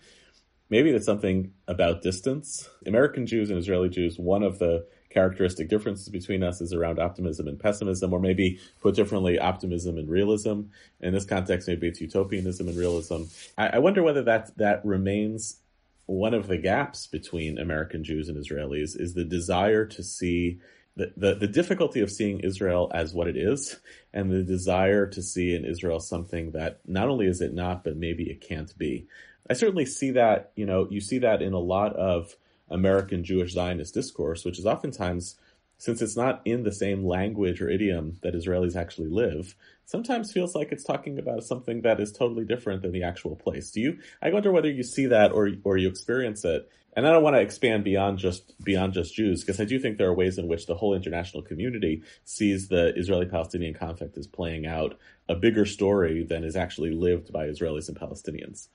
[0.71, 2.69] maybe there's something about distance.
[2.87, 7.47] American Jews and Israeli Jews, one of the characteristic differences between us is around optimism
[7.47, 10.63] and pessimism, or maybe put differently, optimism and realism.
[11.01, 13.25] In this context, maybe it's utopianism and realism.
[13.59, 15.59] I, I wonder whether that that remains
[16.07, 20.61] one of the gaps between American Jews and Israelis is the desire to see
[20.97, 23.79] the, the, difficulty of seeing Israel as what it is
[24.13, 27.97] and the desire to see in Israel something that not only is it not, but
[27.97, 29.07] maybe it can't be.
[29.49, 32.37] I certainly see that, you know, you see that in a lot of
[32.71, 35.37] American Jewish Zionist discourse, which is oftentimes
[35.79, 39.57] since it's not in the same language or idiom that Israelis actually live,
[39.93, 43.71] sometimes feels like it's talking about something that is totally different than the actual place.
[43.71, 43.99] Do you?
[44.23, 46.69] I wonder whether you see that or or you experience it.
[46.95, 49.97] And I don't want to expand beyond just beyond just Jews because I do think
[49.97, 54.67] there are ways in which the whole international community sees the Israeli-Palestinian conflict as playing
[54.67, 58.69] out a bigger story than is actually lived by Israelis and Palestinians.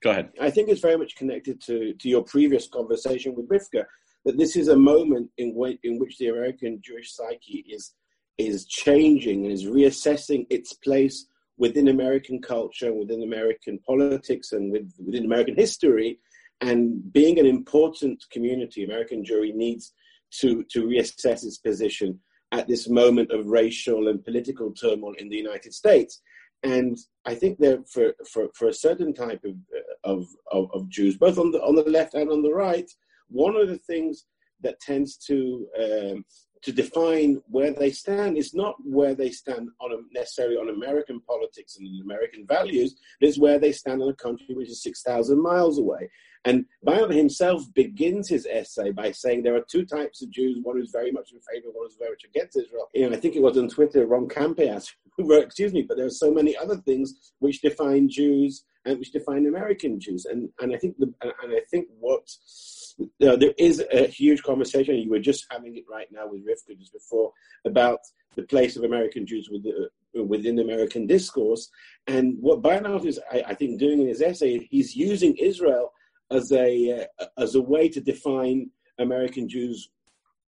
[0.00, 0.30] Go ahead.
[0.40, 3.84] I think it's very much connected to, to your previous conversation with Rivka,
[4.24, 7.94] that this is a moment in, which, in which the American Jewish psyche is,
[8.46, 11.26] is changing and is reassessing its place
[11.58, 16.18] within American culture, within American politics, and with, within American history.
[16.60, 19.92] And being an important community, American Jewry needs
[20.40, 22.18] to, to reassess its position
[22.52, 26.20] at this moment of racial and political turmoil in the United States.
[26.62, 29.54] And I think that for, for, for a certain type of,
[30.04, 32.90] of, of, of, Jews, both on the, on the left and on the right,
[33.28, 34.26] one of the things
[34.62, 36.24] that tends to, um,
[36.62, 41.20] to define where they stand is not where they stand on a, necessarily on American
[41.20, 45.40] politics and American values, it is where they stand in a country which is 6,000
[45.40, 46.10] miles away.
[46.44, 50.76] And Beinart himself begins his essay by saying there are two types of Jews, one
[50.76, 52.88] who's very much in favor, one who's very much against Israel.
[52.94, 55.96] You know, I think it was on Twitter, Ron Kampeas, who wrote, excuse me, but
[55.96, 60.24] there are so many other things which define Jews and which define American Jews.
[60.24, 62.26] And, and I think the, and I think what
[63.18, 66.46] you know, there is a huge conversation, you were just having it right now with
[66.46, 67.32] Rivka just before,
[67.64, 68.00] about
[68.36, 69.88] the place of American Jews within,
[70.28, 71.70] within American discourse.
[72.06, 75.92] And what Beinart is, I, I, think, doing in his essay, he's using Israel
[76.30, 79.90] as a uh, as a way to define American Jews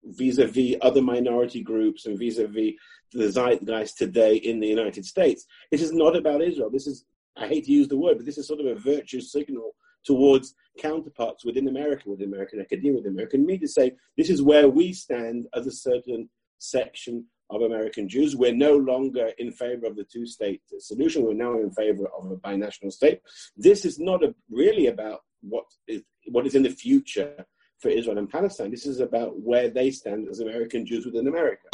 [0.05, 2.72] vis-a-vis other minority groups and vis-a-vis
[3.12, 5.46] the zeitgeist today in the United States.
[5.70, 6.70] This is not about Israel.
[6.70, 7.05] This is
[7.37, 10.54] I hate to use the word, but this is sort of a virtue signal towards
[10.78, 15.46] counterparts within America, within American academia, within American media, say this is where we stand
[15.54, 18.36] as a certain section of American Jews.
[18.36, 21.24] We're no longer in favor of the two state solution.
[21.24, 23.20] We're now in favor of a binational state.
[23.56, 27.44] This is not a, really about what is, what is in the future
[27.80, 28.70] for Israel and Palestine.
[28.70, 31.68] This is about where they stand as American Jews within America.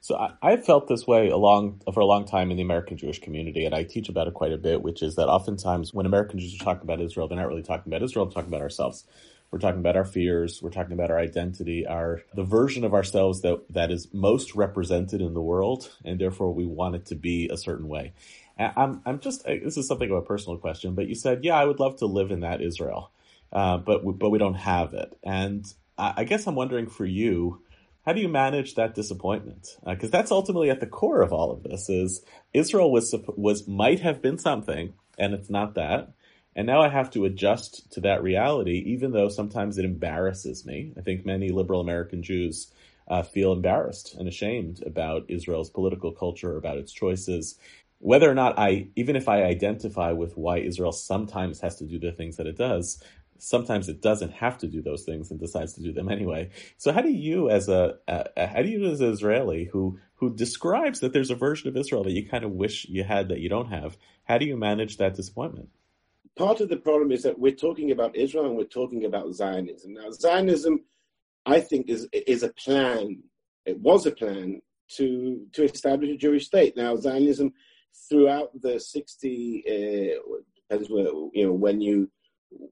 [0.00, 3.20] So I, I've felt this way along for a long time in the American Jewish
[3.20, 4.82] community, and I teach about it quite a bit.
[4.82, 7.92] Which is that oftentimes when American Jews are talking about Israel, they're not really talking
[7.92, 9.04] about Israel; they're talking about ourselves.
[9.50, 10.60] We're talking about our fears.
[10.62, 15.22] We're talking about our identity, our the version of ourselves that that is most represented
[15.22, 18.12] in the world, and therefore we want it to be a certain way.
[18.58, 21.64] I'm I'm just this is something of a personal question, but you said, yeah, I
[21.64, 23.10] would love to live in that Israel,
[23.52, 25.64] uh, but we, but we don't have it, and
[25.96, 27.62] I, I, guess I'm wondering for you,
[28.08, 29.76] how do you manage that disappointment?
[29.86, 33.68] Because uh, that's ultimately at the core of all of this: is Israel was was
[33.68, 36.14] might have been something, and it's not that.
[36.56, 40.94] And now I have to adjust to that reality, even though sometimes it embarrasses me.
[40.96, 42.72] I think many liberal American Jews
[43.08, 47.58] uh, feel embarrassed and ashamed about Israel's political culture, about its choices,
[47.98, 51.98] whether or not I, even if I identify with why Israel sometimes has to do
[51.98, 53.02] the things that it does,
[53.38, 56.50] sometimes it doesn't have to do those things and decides to do them anyway.
[56.76, 60.34] So how do you, as a, a how do you as an Israeli who who
[60.34, 63.38] describes that there's a version of Israel that you kind of wish you had that
[63.38, 65.68] you don't have, how do you manage that disappointment?
[66.36, 69.94] Part of the problem is that we're talking about Israel and we're talking about Zionism.
[69.94, 70.84] Now, Zionism,
[71.46, 73.22] I think, is is a plan.
[73.64, 74.60] It was a plan
[74.96, 76.76] to to establish a Jewish state.
[76.76, 77.52] Now, Zionism
[78.08, 82.10] throughout the 60 uh, depends where, you know when you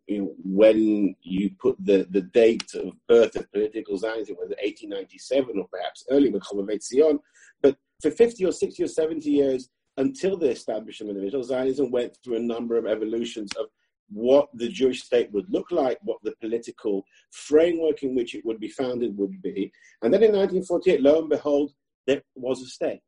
[0.09, 6.05] when you put the, the date of birth of political Zionism, whether 1897 or perhaps
[6.11, 7.19] early with Chovevei Zion,
[7.63, 12.17] but for 50 or 60 or 70 years until the establishment of Israel, Zionism went
[12.23, 13.67] through a number of evolutions of
[14.09, 18.61] what the Jewish state would look like, what the political framework in which it would
[18.61, 19.73] be founded would be.
[20.03, 21.73] And then in 1948, lo and behold,
[22.07, 23.01] there was a state.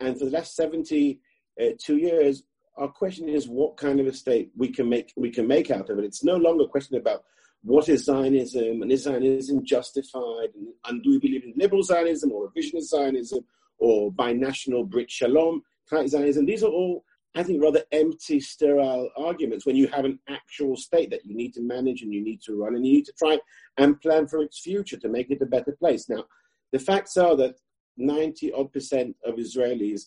[0.00, 1.20] And for the last 70
[1.60, 2.42] uh, years,
[2.76, 5.90] our question is what kind of a state we can make we can make out
[5.90, 6.04] of it.
[6.04, 7.24] It's no longer a question about
[7.62, 12.32] what is Zionism and is Zionism justified and, and do we believe in liberal Zionism
[12.32, 13.44] or revisionist Zionism
[13.78, 16.46] or binational Brit Shalom type Zionism.
[16.46, 21.10] These are all, I think, rather empty, sterile arguments when you have an actual state
[21.10, 23.38] that you need to manage and you need to run and you need to try
[23.78, 26.08] and plan for its future to make it a better place.
[26.08, 26.24] Now,
[26.72, 27.56] the facts are that
[27.96, 30.06] 90 odd percent of Israelis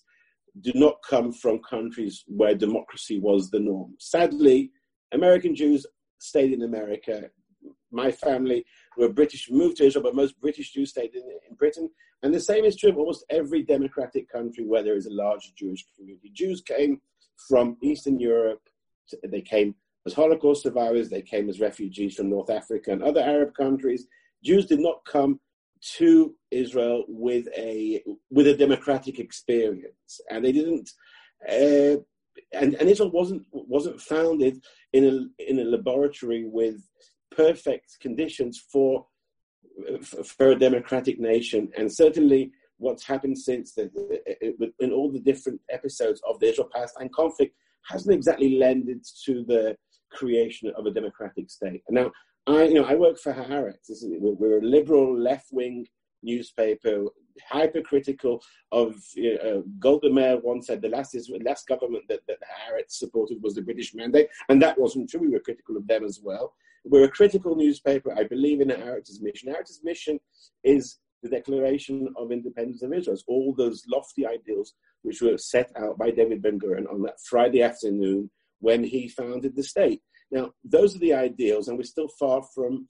[0.61, 3.95] do not come from countries where democracy was the norm.
[3.99, 4.71] Sadly,
[5.13, 5.85] American Jews
[6.19, 7.29] stayed in America.
[7.91, 8.65] My family
[8.97, 11.89] were British, moved to Israel, but most British Jews stayed in, in Britain.
[12.23, 15.53] And the same is true of almost every democratic country where there is a large
[15.57, 16.31] Jewish community.
[16.33, 17.01] Jews came
[17.47, 18.61] from Eastern Europe,
[19.27, 23.53] they came as Holocaust survivors, they came as refugees from North Africa and other Arab
[23.53, 24.07] countries.
[24.43, 25.39] Jews did not come
[25.97, 30.89] to Israel with a with a democratic experience, and they didn't.
[31.47, 31.97] Uh,
[32.53, 34.63] and, and Israel wasn't wasn't founded
[34.93, 36.77] in a in a laboratory with
[37.31, 39.05] perfect conditions for
[40.25, 43.89] for a democratic nation, and certainly what's happened since the,
[44.79, 47.53] in all the different episodes of the Israel-Palestine conflict
[47.85, 49.75] hasn't exactly lended to the
[50.11, 51.83] creation of a democratic state.
[51.89, 52.09] Now,
[52.47, 53.89] I you know I work for Haaretz.
[53.89, 55.85] We're a liberal left-wing
[56.23, 57.05] newspaper,
[57.47, 62.21] hypercritical of you know, uh, Golda Meir once said the last is last government that,
[62.27, 65.21] that Haaretz supported was the British mandate, and that wasn't true.
[65.21, 66.53] We were critical of them as well.
[66.85, 68.13] We're a critical newspaper.
[68.17, 69.51] I believe in Haaretz's mission.
[69.51, 70.19] Haaretz's mission
[70.63, 73.13] is the Declaration of Independence of Israel.
[73.13, 77.19] It's all those lofty ideals which were set out by David Ben Gurion on that
[77.21, 78.29] Friday afternoon
[78.59, 80.01] when he founded the state.
[80.31, 82.87] Now, those are the ideals, and we're still far from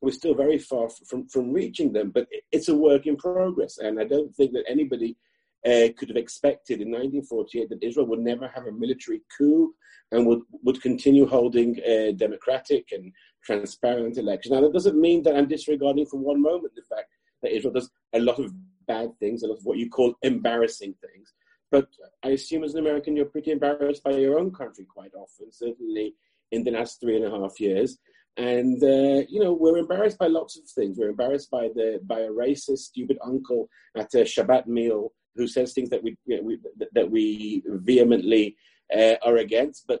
[0.00, 3.78] we're still very far from, from reaching them, but it's a work in progress.
[3.78, 5.16] And I don't think that anybody
[5.64, 9.74] uh, could have expected in 1948 that Israel would never have a military coup
[10.12, 13.12] and would, would continue holding a democratic and
[13.42, 14.52] transparent elections.
[14.52, 17.08] Now, that doesn't mean that I'm disregarding for one moment the fact
[17.42, 18.52] that Israel does a lot of
[18.86, 21.32] bad things, a lot of what you call embarrassing things.
[21.70, 21.88] But
[22.22, 26.14] I assume as an American, you're pretty embarrassed by your own country quite often, certainly
[26.52, 27.98] in the last three and a half years.
[28.36, 30.98] And uh, you know, we're embarrassed by lots of things.
[30.98, 35.72] We're embarrassed by the by a racist, stupid uncle at a Shabbat meal who says
[35.72, 36.58] things that we, you know, we
[36.92, 38.56] that we vehemently
[38.96, 39.86] uh, are against.
[39.86, 40.00] But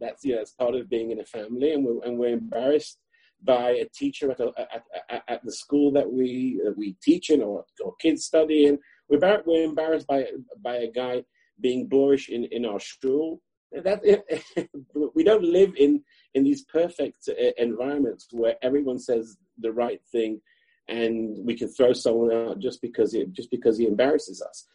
[0.00, 2.98] that's you know, that's part of being in a family, and we're and we're embarrassed
[3.44, 7.30] by a teacher at, a, at, at, at the school that we uh, we teach
[7.30, 8.78] in or, or kids study in.
[9.08, 10.26] We're, we're embarrassed by
[10.62, 11.24] by a guy
[11.60, 13.40] being boorish in, in our school.
[13.72, 14.02] That
[15.14, 16.02] we don't live in
[16.34, 20.40] in these perfect uh, environments where everyone says the right thing
[20.88, 24.66] and we can throw someone out just because he, just because he embarrasses us.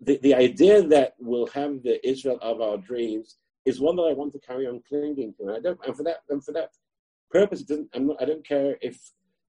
[0.00, 4.12] The, the idea that we'll have the Israel of our dreams is one that I
[4.12, 5.48] want to carry on clinging to.
[5.48, 6.70] And I don't, and for that, and for that
[7.30, 8.98] purpose, it doesn't, not, i don't care if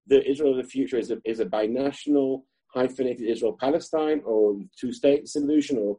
[0.07, 2.43] the Israel of the future is a, is a binational,
[2.73, 5.97] hyphenated Israel Palestine or two state solution or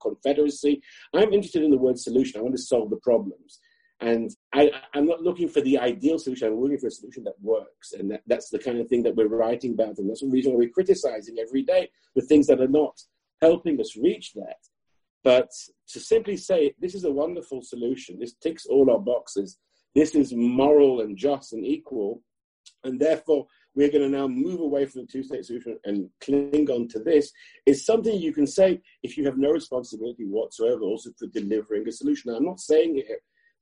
[0.00, 0.82] confederacy.
[1.14, 2.40] I'm interested in the word solution.
[2.40, 3.60] I want to solve the problems.
[4.00, 6.48] And I, am not looking for the ideal solution.
[6.48, 7.92] I'm looking for a solution that works.
[7.92, 9.98] And that, that's the kind of thing that we're writing about.
[9.98, 13.00] And that's the reason why we're criticizing every day the things that are not
[13.40, 14.58] helping us reach that.
[15.24, 15.50] But
[15.88, 19.58] to simply say, this is a wonderful solution, this ticks all our boxes,
[19.94, 22.22] this is moral and just and equal,
[22.84, 23.46] and therefore
[23.76, 26.98] we're going to now move away from the two state solution and cling on to
[26.98, 27.30] this,
[27.66, 31.92] is something you can say if you have no responsibility whatsoever also for delivering a
[31.92, 32.32] solution.
[32.32, 33.18] Now, I'm not saying here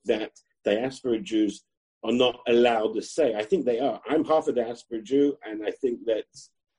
[0.06, 0.30] that
[0.64, 1.64] diaspora Jews
[2.04, 3.34] are not allowed to say.
[3.34, 4.00] I think they are.
[4.08, 6.24] I'm half a diaspora Jew, and I think that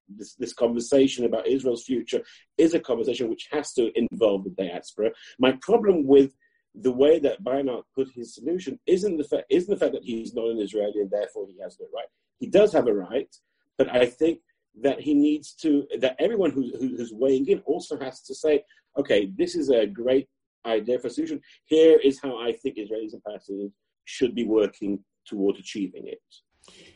[0.07, 2.21] this, this conversation about Israel's future
[2.57, 5.11] is a conversation which has to involve the diaspora.
[5.39, 6.31] My problem with
[6.73, 10.33] the way that Beinart put his solution isn't the, fa- isn't the fact that he's
[10.33, 12.05] not an Israeli and therefore he has no right.
[12.39, 13.33] He does have a right,
[13.77, 14.39] but I think
[14.81, 18.63] that he needs to, that everyone who, who, who's weighing in also has to say,
[18.97, 20.27] okay, this is a great
[20.65, 21.41] idea for a solution.
[21.65, 23.71] Here is how I think Israelis and Palestinians
[24.05, 26.21] should be working toward achieving it.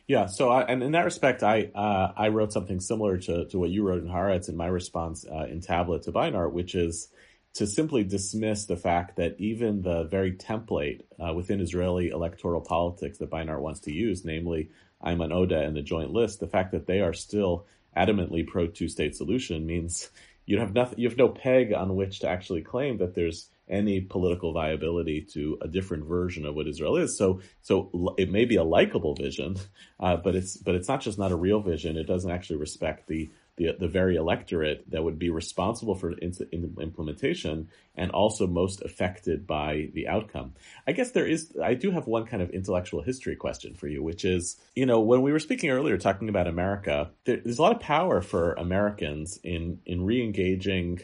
[0.06, 3.58] Yeah, so I, and in that respect, I uh, I wrote something similar to, to
[3.58, 7.08] what you wrote in Haaretz in my response uh, in Tablet to Beinart, which is
[7.54, 13.18] to simply dismiss the fact that even the very template uh, within Israeli electoral politics
[13.18, 14.70] that Beinart wants to use, namely
[15.04, 18.88] Ayman Odeh and the Joint List, the fact that they are still adamantly pro two
[18.88, 20.10] state solution means
[20.46, 24.00] you have nothing, you have no peg on which to actually claim that there's any
[24.00, 27.16] political viability to a different version of what Israel is.
[27.16, 29.56] So, so it may be a likable vision,
[30.00, 31.96] uh, but it's but it's not just not a real vision.
[31.96, 33.30] It doesn't actually respect the
[33.60, 38.80] the, the very electorate that would be responsible for in, in implementation and also most
[38.82, 40.54] affected by the outcome.
[40.86, 44.02] I guess there is, I do have one kind of intellectual history question for you,
[44.02, 47.62] which is, you know, when we were speaking earlier talking about America, there, there's a
[47.62, 51.00] lot of power for Americans in in re-engaging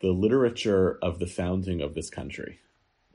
[0.00, 2.58] the literature of the founding of this country.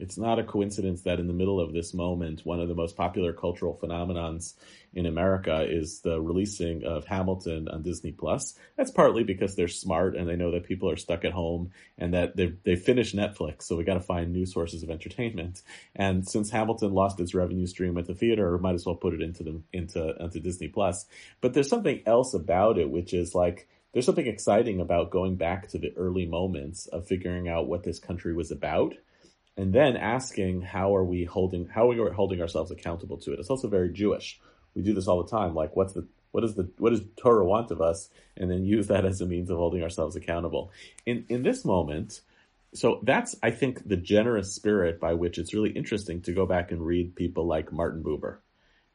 [0.04, 2.98] It's not a coincidence that in the middle of this moment, one of the most
[2.98, 4.54] popular cultural phenomenons
[4.94, 8.54] in America is the releasing of Hamilton on Disney Plus.
[8.76, 12.14] That's partly because they're smart and they know that people are stuck at home and
[12.14, 15.62] that they've, they've finished Netflix, so we got to find new sources of entertainment.
[15.96, 19.22] And since Hamilton lost its revenue stream at the theater, might as well put it
[19.22, 21.06] into the into into Disney Plus.
[21.40, 25.70] But there's something else about it, which is like there's something exciting about going back
[25.70, 28.96] to the early moments of figuring out what this country was about
[29.58, 33.40] and then asking how are we holding how are we holding ourselves accountable to it.
[33.40, 34.40] It's also very jewish.
[34.76, 35.54] We do this all the time.
[35.54, 38.88] Like what's the what does the what does Torah want of us, and then use
[38.88, 40.72] that as a means of holding ourselves accountable.
[41.06, 42.22] In in this moment,
[42.74, 46.72] so that's I think the generous spirit by which it's really interesting to go back
[46.72, 48.38] and read people like Martin Buber,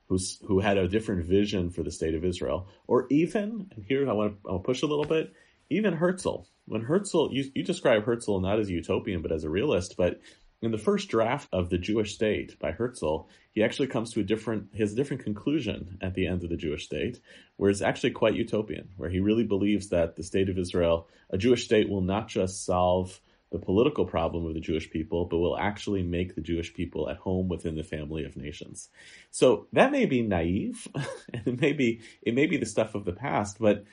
[0.08, 4.08] who's who had a different vision for the state of Israel, or even and here
[4.10, 5.32] I want to I'll push a little bit,
[5.70, 6.44] even Herzl.
[6.66, 10.20] When Herzl, you, you describe Herzl not as a utopian but as a realist, but
[10.60, 14.24] in the first draft of the Jewish state by Herzl, he actually comes to a
[14.24, 17.20] different, his different conclusion at the end of the Jewish state,
[17.56, 21.38] where it's actually quite utopian, where he really believes that the state of Israel, a
[21.38, 25.56] Jewish state will not just solve the political problem of the Jewish people, but will
[25.56, 28.88] actually make the Jewish people at home within the family of nations.
[29.30, 30.86] So that may be naive,
[31.32, 33.84] and it may be, it may be the stuff of the past, but,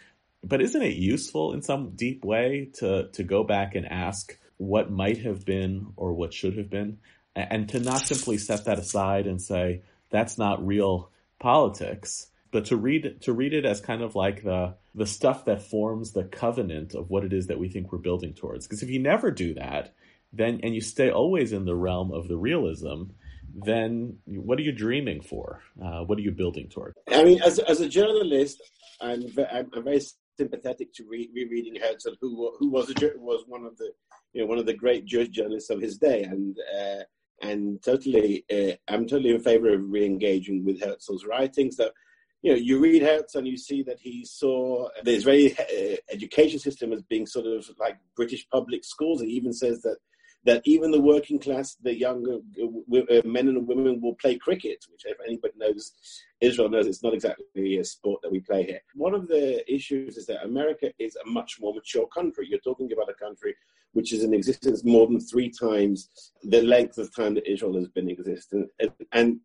[0.43, 4.91] but isn't it useful in some deep way to, to go back and ask, what
[4.91, 6.97] might have been or what should have been,
[7.36, 12.78] and to not simply set that aside and say that's not real politics, but to
[12.78, 16.95] read to read it as kind of like the the stuff that forms the covenant
[16.95, 18.66] of what it is that we think we're building towards.
[18.66, 19.93] Because if you never do that,
[20.32, 23.03] then and you stay always in the realm of the realism,
[23.53, 25.62] then what are you dreaming for?
[25.82, 26.93] Uh, what are you building toward?
[27.12, 28.62] I mean, as as a journalist,
[29.01, 30.01] I'm I'm, very
[30.38, 33.92] sympathetic to re- rereading Herzl, who who was a, was one of the
[34.34, 37.04] you know one of the great Jewish journalists of his day, and uh,
[37.42, 41.76] and totally uh, I'm totally in favor of re-engaging with Herzl's writings.
[41.78, 41.92] That
[42.42, 46.60] you know you read Herzl and you see that he saw the Israeli uh, education
[46.60, 49.22] system as being sort of like British public schools.
[49.22, 49.98] He even says that
[50.46, 55.04] that even the working class, the younger uh, men and women will play cricket, which
[55.06, 55.91] if anybody knows
[56.39, 58.82] Israel knows it's not exactly a sport that we play here.
[58.93, 62.48] One of the issues is that America is a much more mature country.
[62.48, 63.56] You're talking about a country
[63.93, 66.10] which is in existence more than three times
[66.43, 68.70] the length of time that Israel has been in existence.
[69.14, 69.39] And,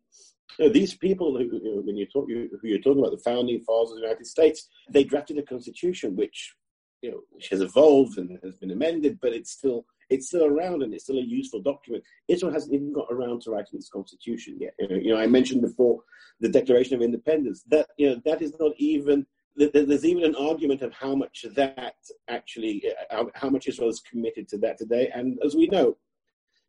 [0.73, 4.01] these people, who, when you talk, who you're talking about, the founding fathers of the
[4.01, 6.53] United States, they drafted a constitution which,
[7.01, 10.83] you know, which has evolved and has been amended, but it's still it's still around
[10.83, 12.03] and it's still a useful document.
[12.27, 14.73] Israel hasn't even got around to writing its constitution yet.
[14.77, 16.01] You know, I mentioned before
[16.41, 17.63] the Declaration of Independence.
[17.69, 19.25] That you know, that is not even.
[19.55, 21.95] There's even an argument of how much that
[22.29, 25.11] actually, uh, how much Israel is committed to that today.
[25.13, 25.97] And as we know,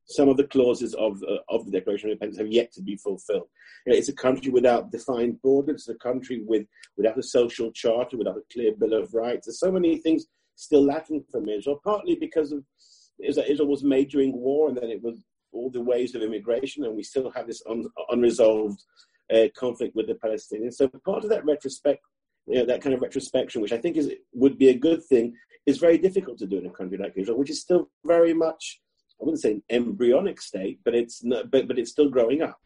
[0.07, 2.97] some of the clauses of uh, of the Declaration of Independence have yet to be
[2.97, 3.49] fulfilled.
[3.87, 5.83] You know, it's a country without defined borders.
[5.83, 6.67] It's a country with
[6.97, 9.47] without a social charter, without a clear bill of rights.
[9.47, 10.27] There's so many things
[10.57, 12.65] still lacking from Israel, partly because of
[13.19, 15.19] is that Israel was made during war, and then it was
[15.53, 18.83] all the waves of immigration, and we still have this un, unresolved
[19.33, 20.75] uh, conflict with the Palestinians.
[20.75, 22.03] So part of that retrospect,
[22.47, 25.35] you know, that kind of retrospection, which I think is would be a good thing,
[25.67, 28.81] is very difficult to do in a country like Israel, which is still very much,
[29.21, 32.59] I wouldn't say an embryonic state, but it's not, but but it's still growing up.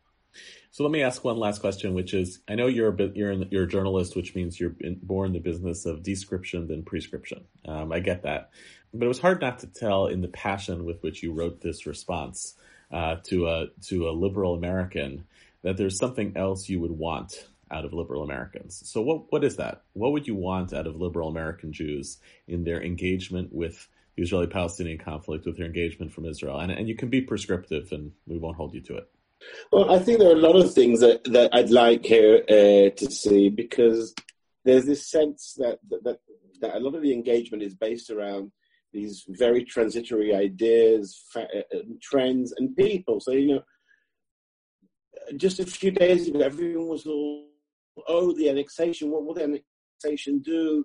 [0.71, 3.33] So let me ask one last question, which is: I know you're a bit, you're
[3.33, 6.83] in, you're a journalist, which means you're in, more in the business of description than
[6.83, 7.45] prescription.
[7.67, 8.51] Um, I get that,
[8.93, 11.87] but it was hard not to tell in the passion with which you wrote this
[11.87, 12.55] response
[12.91, 15.27] uh, to a to a liberal American
[15.63, 18.83] that there's something else you would want out of liberal Americans.
[18.85, 19.83] So what what is that?
[19.95, 24.99] What would you want out of liberal American Jews in their engagement with the Israeli-Palestinian
[24.99, 26.61] conflict, with their engagement from Israel?
[26.61, 29.11] And and you can be prescriptive, and we won't hold you to it.
[29.71, 32.91] Well, I think there are a lot of things that, that I'd like here uh,
[32.97, 34.15] to see because
[34.65, 36.19] there's this sense that, that
[36.61, 38.53] that a lot of the engagement is based around
[38.93, 43.21] these very transitory ideas, fa- uh, trends, and people.
[43.21, 43.63] So, you know,
[45.37, 47.49] just a few days ago, everyone was all,
[48.09, 50.85] oh, the annexation, what will the annexation do?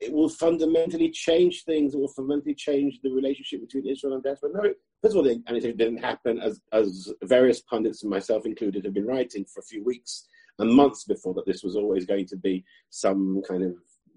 [0.00, 1.94] It will fundamentally change things.
[1.94, 5.42] It will fundamentally change the relationship between Israel and But No, first of all, the
[5.48, 9.64] annexation didn't happen, as, as various pundits, and myself included, have been writing for a
[9.64, 10.26] few weeks
[10.58, 13.74] and months before that this was always going to be some kind of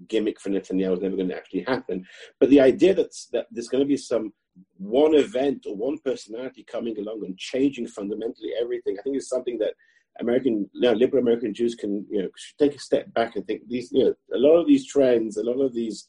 [0.07, 2.05] gimmick for Netanyahu was never going to actually happen.
[2.39, 4.33] But the idea that, that there's going to be some
[4.77, 9.57] one event or one personality coming along and changing fundamentally everything, I think is something
[9.59, 9.73] that
[10.19, 12.29] American, you know, liberal American Jews can, you know,
[12.59, 15.43] take a step back and think these, you know, a lot of these trends, a
[15.43, 16.07] lot of these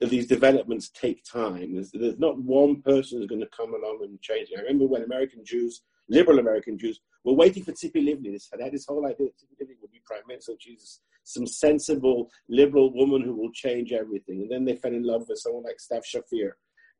[0.00, 1.74] these developments take time.
[1.74, 4.58] There's, there's not one person who's going to come along and change it.
[4.58, 8.32] I remember when American Jews, liberal American Jews, were waiting for Tzipi Livni.
[8.32, 10.52] This, had this whole idea that Tzipi Livni would be prime minister.
[10.58, 14.42] She's some sensible liberal woman who will change everything.
[14.42, 16.52] And then they fell in love with someone like Stav Shaffir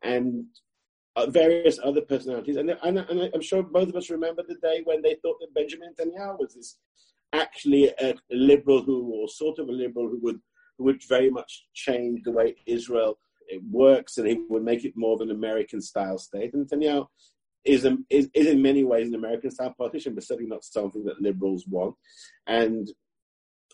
[0.03, 0.47] and
[1.17, 2.57] uh, various other personalities.
[2.57, 5.55] And, and, and, I'm sure both of us remember the day when they thought that
[5.55, 6.77] Benjamin Netanyahu was this
[7.33, 10.41] actually a liberal who, or sort of a liberal who would,
[10.79, 13.19] would very much change the way Israel
[13.71, 16.55] works and he would make it more of an American style state.
[16.55, 17.07] And Netanyahu
[17.65, 21.05] is, a, is, is in many ways an American style politician, but certainly not something
[21.05, 21.95] that liberals want.
[22.47, 22.91] And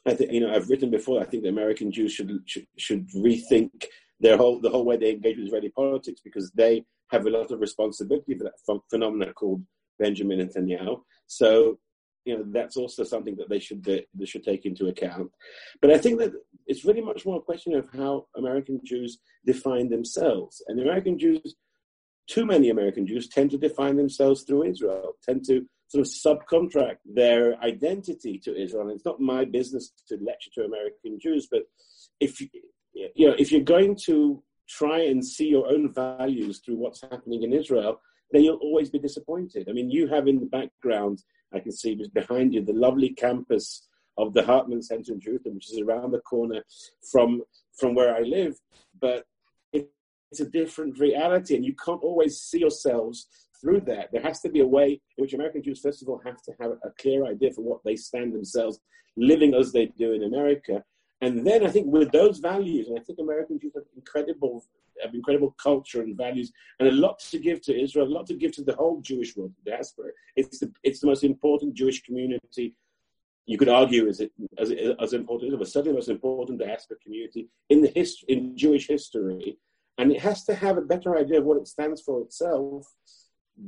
[0.07, 1.21] I think you know I've written before.
[1.21, 3.71] I think the American Jews should should, should rethink
[4.19, 7.51] their whole the whole way they engage with Israeli politics because they have a lot
[7.51, 9.63] of responsibility for that phenomenon called
[9.99, 11.03] Benjamin Netanyahu.
[11.27, 11.79] So
[12.25, 15.31] you know that's also something that they should they, they should take into account.
[15.81, 16.33] But I think that
[16.67, 21.55] it's really much more a question of how American Jews define themselves, and American Jews,
[22.29, 26.99] too many American Jews tend to define themselves through Israel, tend to sort of subcontract
[27.05, 28.83] their identity to Israel.
[28.83, 31.63] And it's not my business to lecture to American Jews, but
[32.21, 37.03] if you know if you're going to try and see your own values through what's
[37.03, 38.01] happening in Israel,
[38.33, 39.69] then you'll always be disappointed.
[39.69, 41.23] I mean, you have in the background,
[41.53, 45.71] I can see behind you, the lovely campus of the Hartman Center in Jerusalem, which
[45.73, 46.63] is around the corner
[47.11, 47.43] from
[47.79, 48.57] from where I live.
[49.01, 49.25] But
[49.73, 53.27] it's a different reality, and you can't always see yourselves
[53.61, 54.11] through that.
[54.13, 56.53] There has to be a way in which American Jews, first of all, have to
[56.61, 58.79] have a clear idea for what they stand themselves,
[59.17, 60.85] living as they do in America.
[61.21, 64.65] And then I think with those values, and I think American Jews have incredible,
[65.03, 68.35] have incredible culture and values, and a lot to give to Israel, a lot to
[68.35, 70.11] give to the whole Jewish world, the diaspora.
[70.37, 72.75] It's the, it's the most important Jewish community.
[73.47, 77.49] You could argue is it as, as important, but certainly the most important diaspora community
[77.69, 79.59] in the history, in Jewish history,
[79.99, 82.87] and it has to have a better idea of what it stands for itself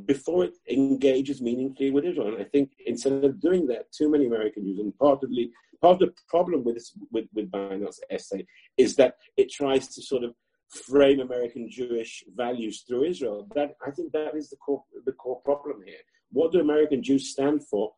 [0.06, 2.28] before it engages meaningfully with Israel.
[2.28, 5.50] And I think instead of doing that, too many American Jews, and partly
[5.82, 7.50] part of the problem with this, with, with
[8.10, 8.46] essay
[8.78, 10.34] is that it tries to sort of
[10.68, 13.46] frame American Jewish values through Israel.
[13.54, 16.02] That I think that is the core the core problem here.
[16.30, 17.92] What do American Jews stand for?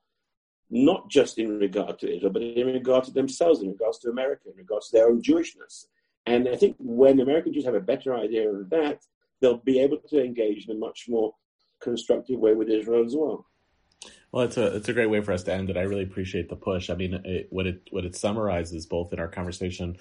[0.71, 4.49] Not just in regard to Israel, but in regard to themselves, in regards to America,
[4.51, 5.87] in regards to their own Jewishness.
[6.27, 9.05] And I think when American Jews have a better idea of that,
[9.41, 11.35] they'll be able to engage in a much more
[11.81, 13.47] constructive way with Israel as well.
[14.35, 15.77] Well, it's a it's a great way for us to end it.
[15.77, 16.91] I really appreciate the push.
[16.91, 19.97] I mean, it, what it what it summarizes both in our conversation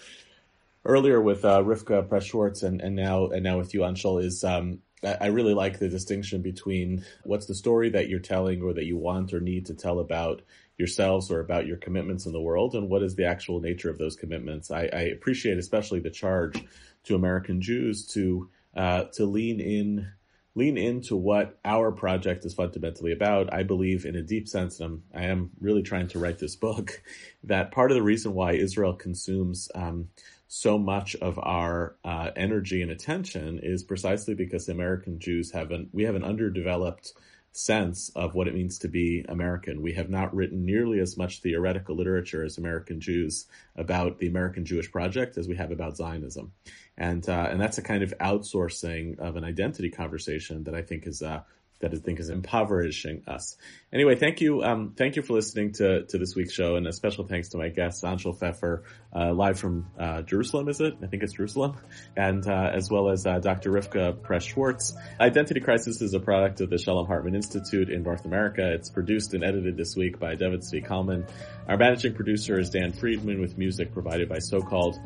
[0.84, 4.44] earlier with uh, Rivka Press Schwartz and, and now and now with you, Anshel, is
[4.44, 8.86] um, I really like the distinction between what's the story that you're telling or that
[8.86, 10.42] you want or need to tell about
[10.80, 14.00] yourselves or about your commitments in the world, and what is the actual nature of
[14.00, 14.72] those commitments.
[14.72, 16.60] I, I appreciate especially the charge
[17.04, 20.08] to American Jews to uh, to lean in
[20.56, 23.54] lean into what our project is fundamentally about.
[23.54, 26.56] I believe in a deep sense, and I'm, I am really trying to write this
[26.68, 27.02] book,
[27.44, 30.10] that part of the reason why Israel consumes um,
[30.48, 35.90] so much of our uh, energy and attention is precisely because American Jews have an,
[35.92, 37.14] we have an underdeveloped
[37.54, 39.82] sense of what it means to be American.
[39.82, 43.46] We have not written nearly as much theoretical literature as American Jews
[43.76, 46.52] about the American Jewish project as we have about Zionism
[46.98, 51.08] and uh, and that's a kind of outsourcing of an identity conversation that I think
[51.08, 51.42] is uh,
[51.80, 53.58] that I think is impoverishing us.
[53.92, 56.94] Anyway, thank you, um, thank you for listening to to this week's show, and a
[56.94, 58.84] special thanks to my guest Anshel Pfeffer,
[59.16, 60.70] uh, live from uh, Jerusalem.
[60.70, 60.96] Is it?
[61.04, 61.78] I think it's Jerusalem,
[62.16, 63.72] and uh, as well as uh, Dr.
[63.72, 64.94] Rivka Press Schwartz.
[65.20, 68.74] Identity Crisis is a product of the Shalom Hartman Institute in North America.
[68.74, 71.26] It's produced and edited this week by David Zvi Kalman.
[71.68, 75.00] Our managing producer is Dan Friedman, with music provided by So Called.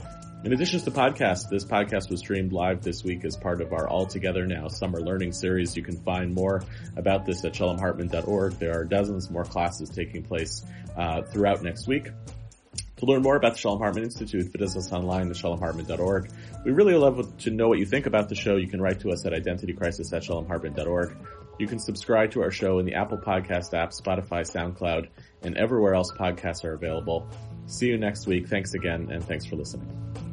[0.44, 3.74] In addition to the podcast, this podcast was streamed live this week as part of
[3.74, 5.76] our All Together Now Summer Learning Series.
[5.76, 6.64] You can find more
[6.96, 8.54] about this at shalomhartman.org.
[8.54, 10.64] There are dozens more classes taking place
[10.96, 12.12] uh, throughout next week.
[12.98, 16.32] To learn more about the Shalom Hartman Institute, visit us online at shalomhartman.org.
[16.66, 18.56] We really love to know what you think about the show.
[18.56, 21.18] You can write to us at identitycrisis at shalomhartman.org.
[21.60, 25.10] You can subscribe to our show in the Apple Podcast app, Spotify, SoundCloud,
[25.42, 27.28] and everywhere else podcasts are available.
[27.66, 28.48] See you next week.
[28.48, 30.27] Thanks again, and thanks for listening.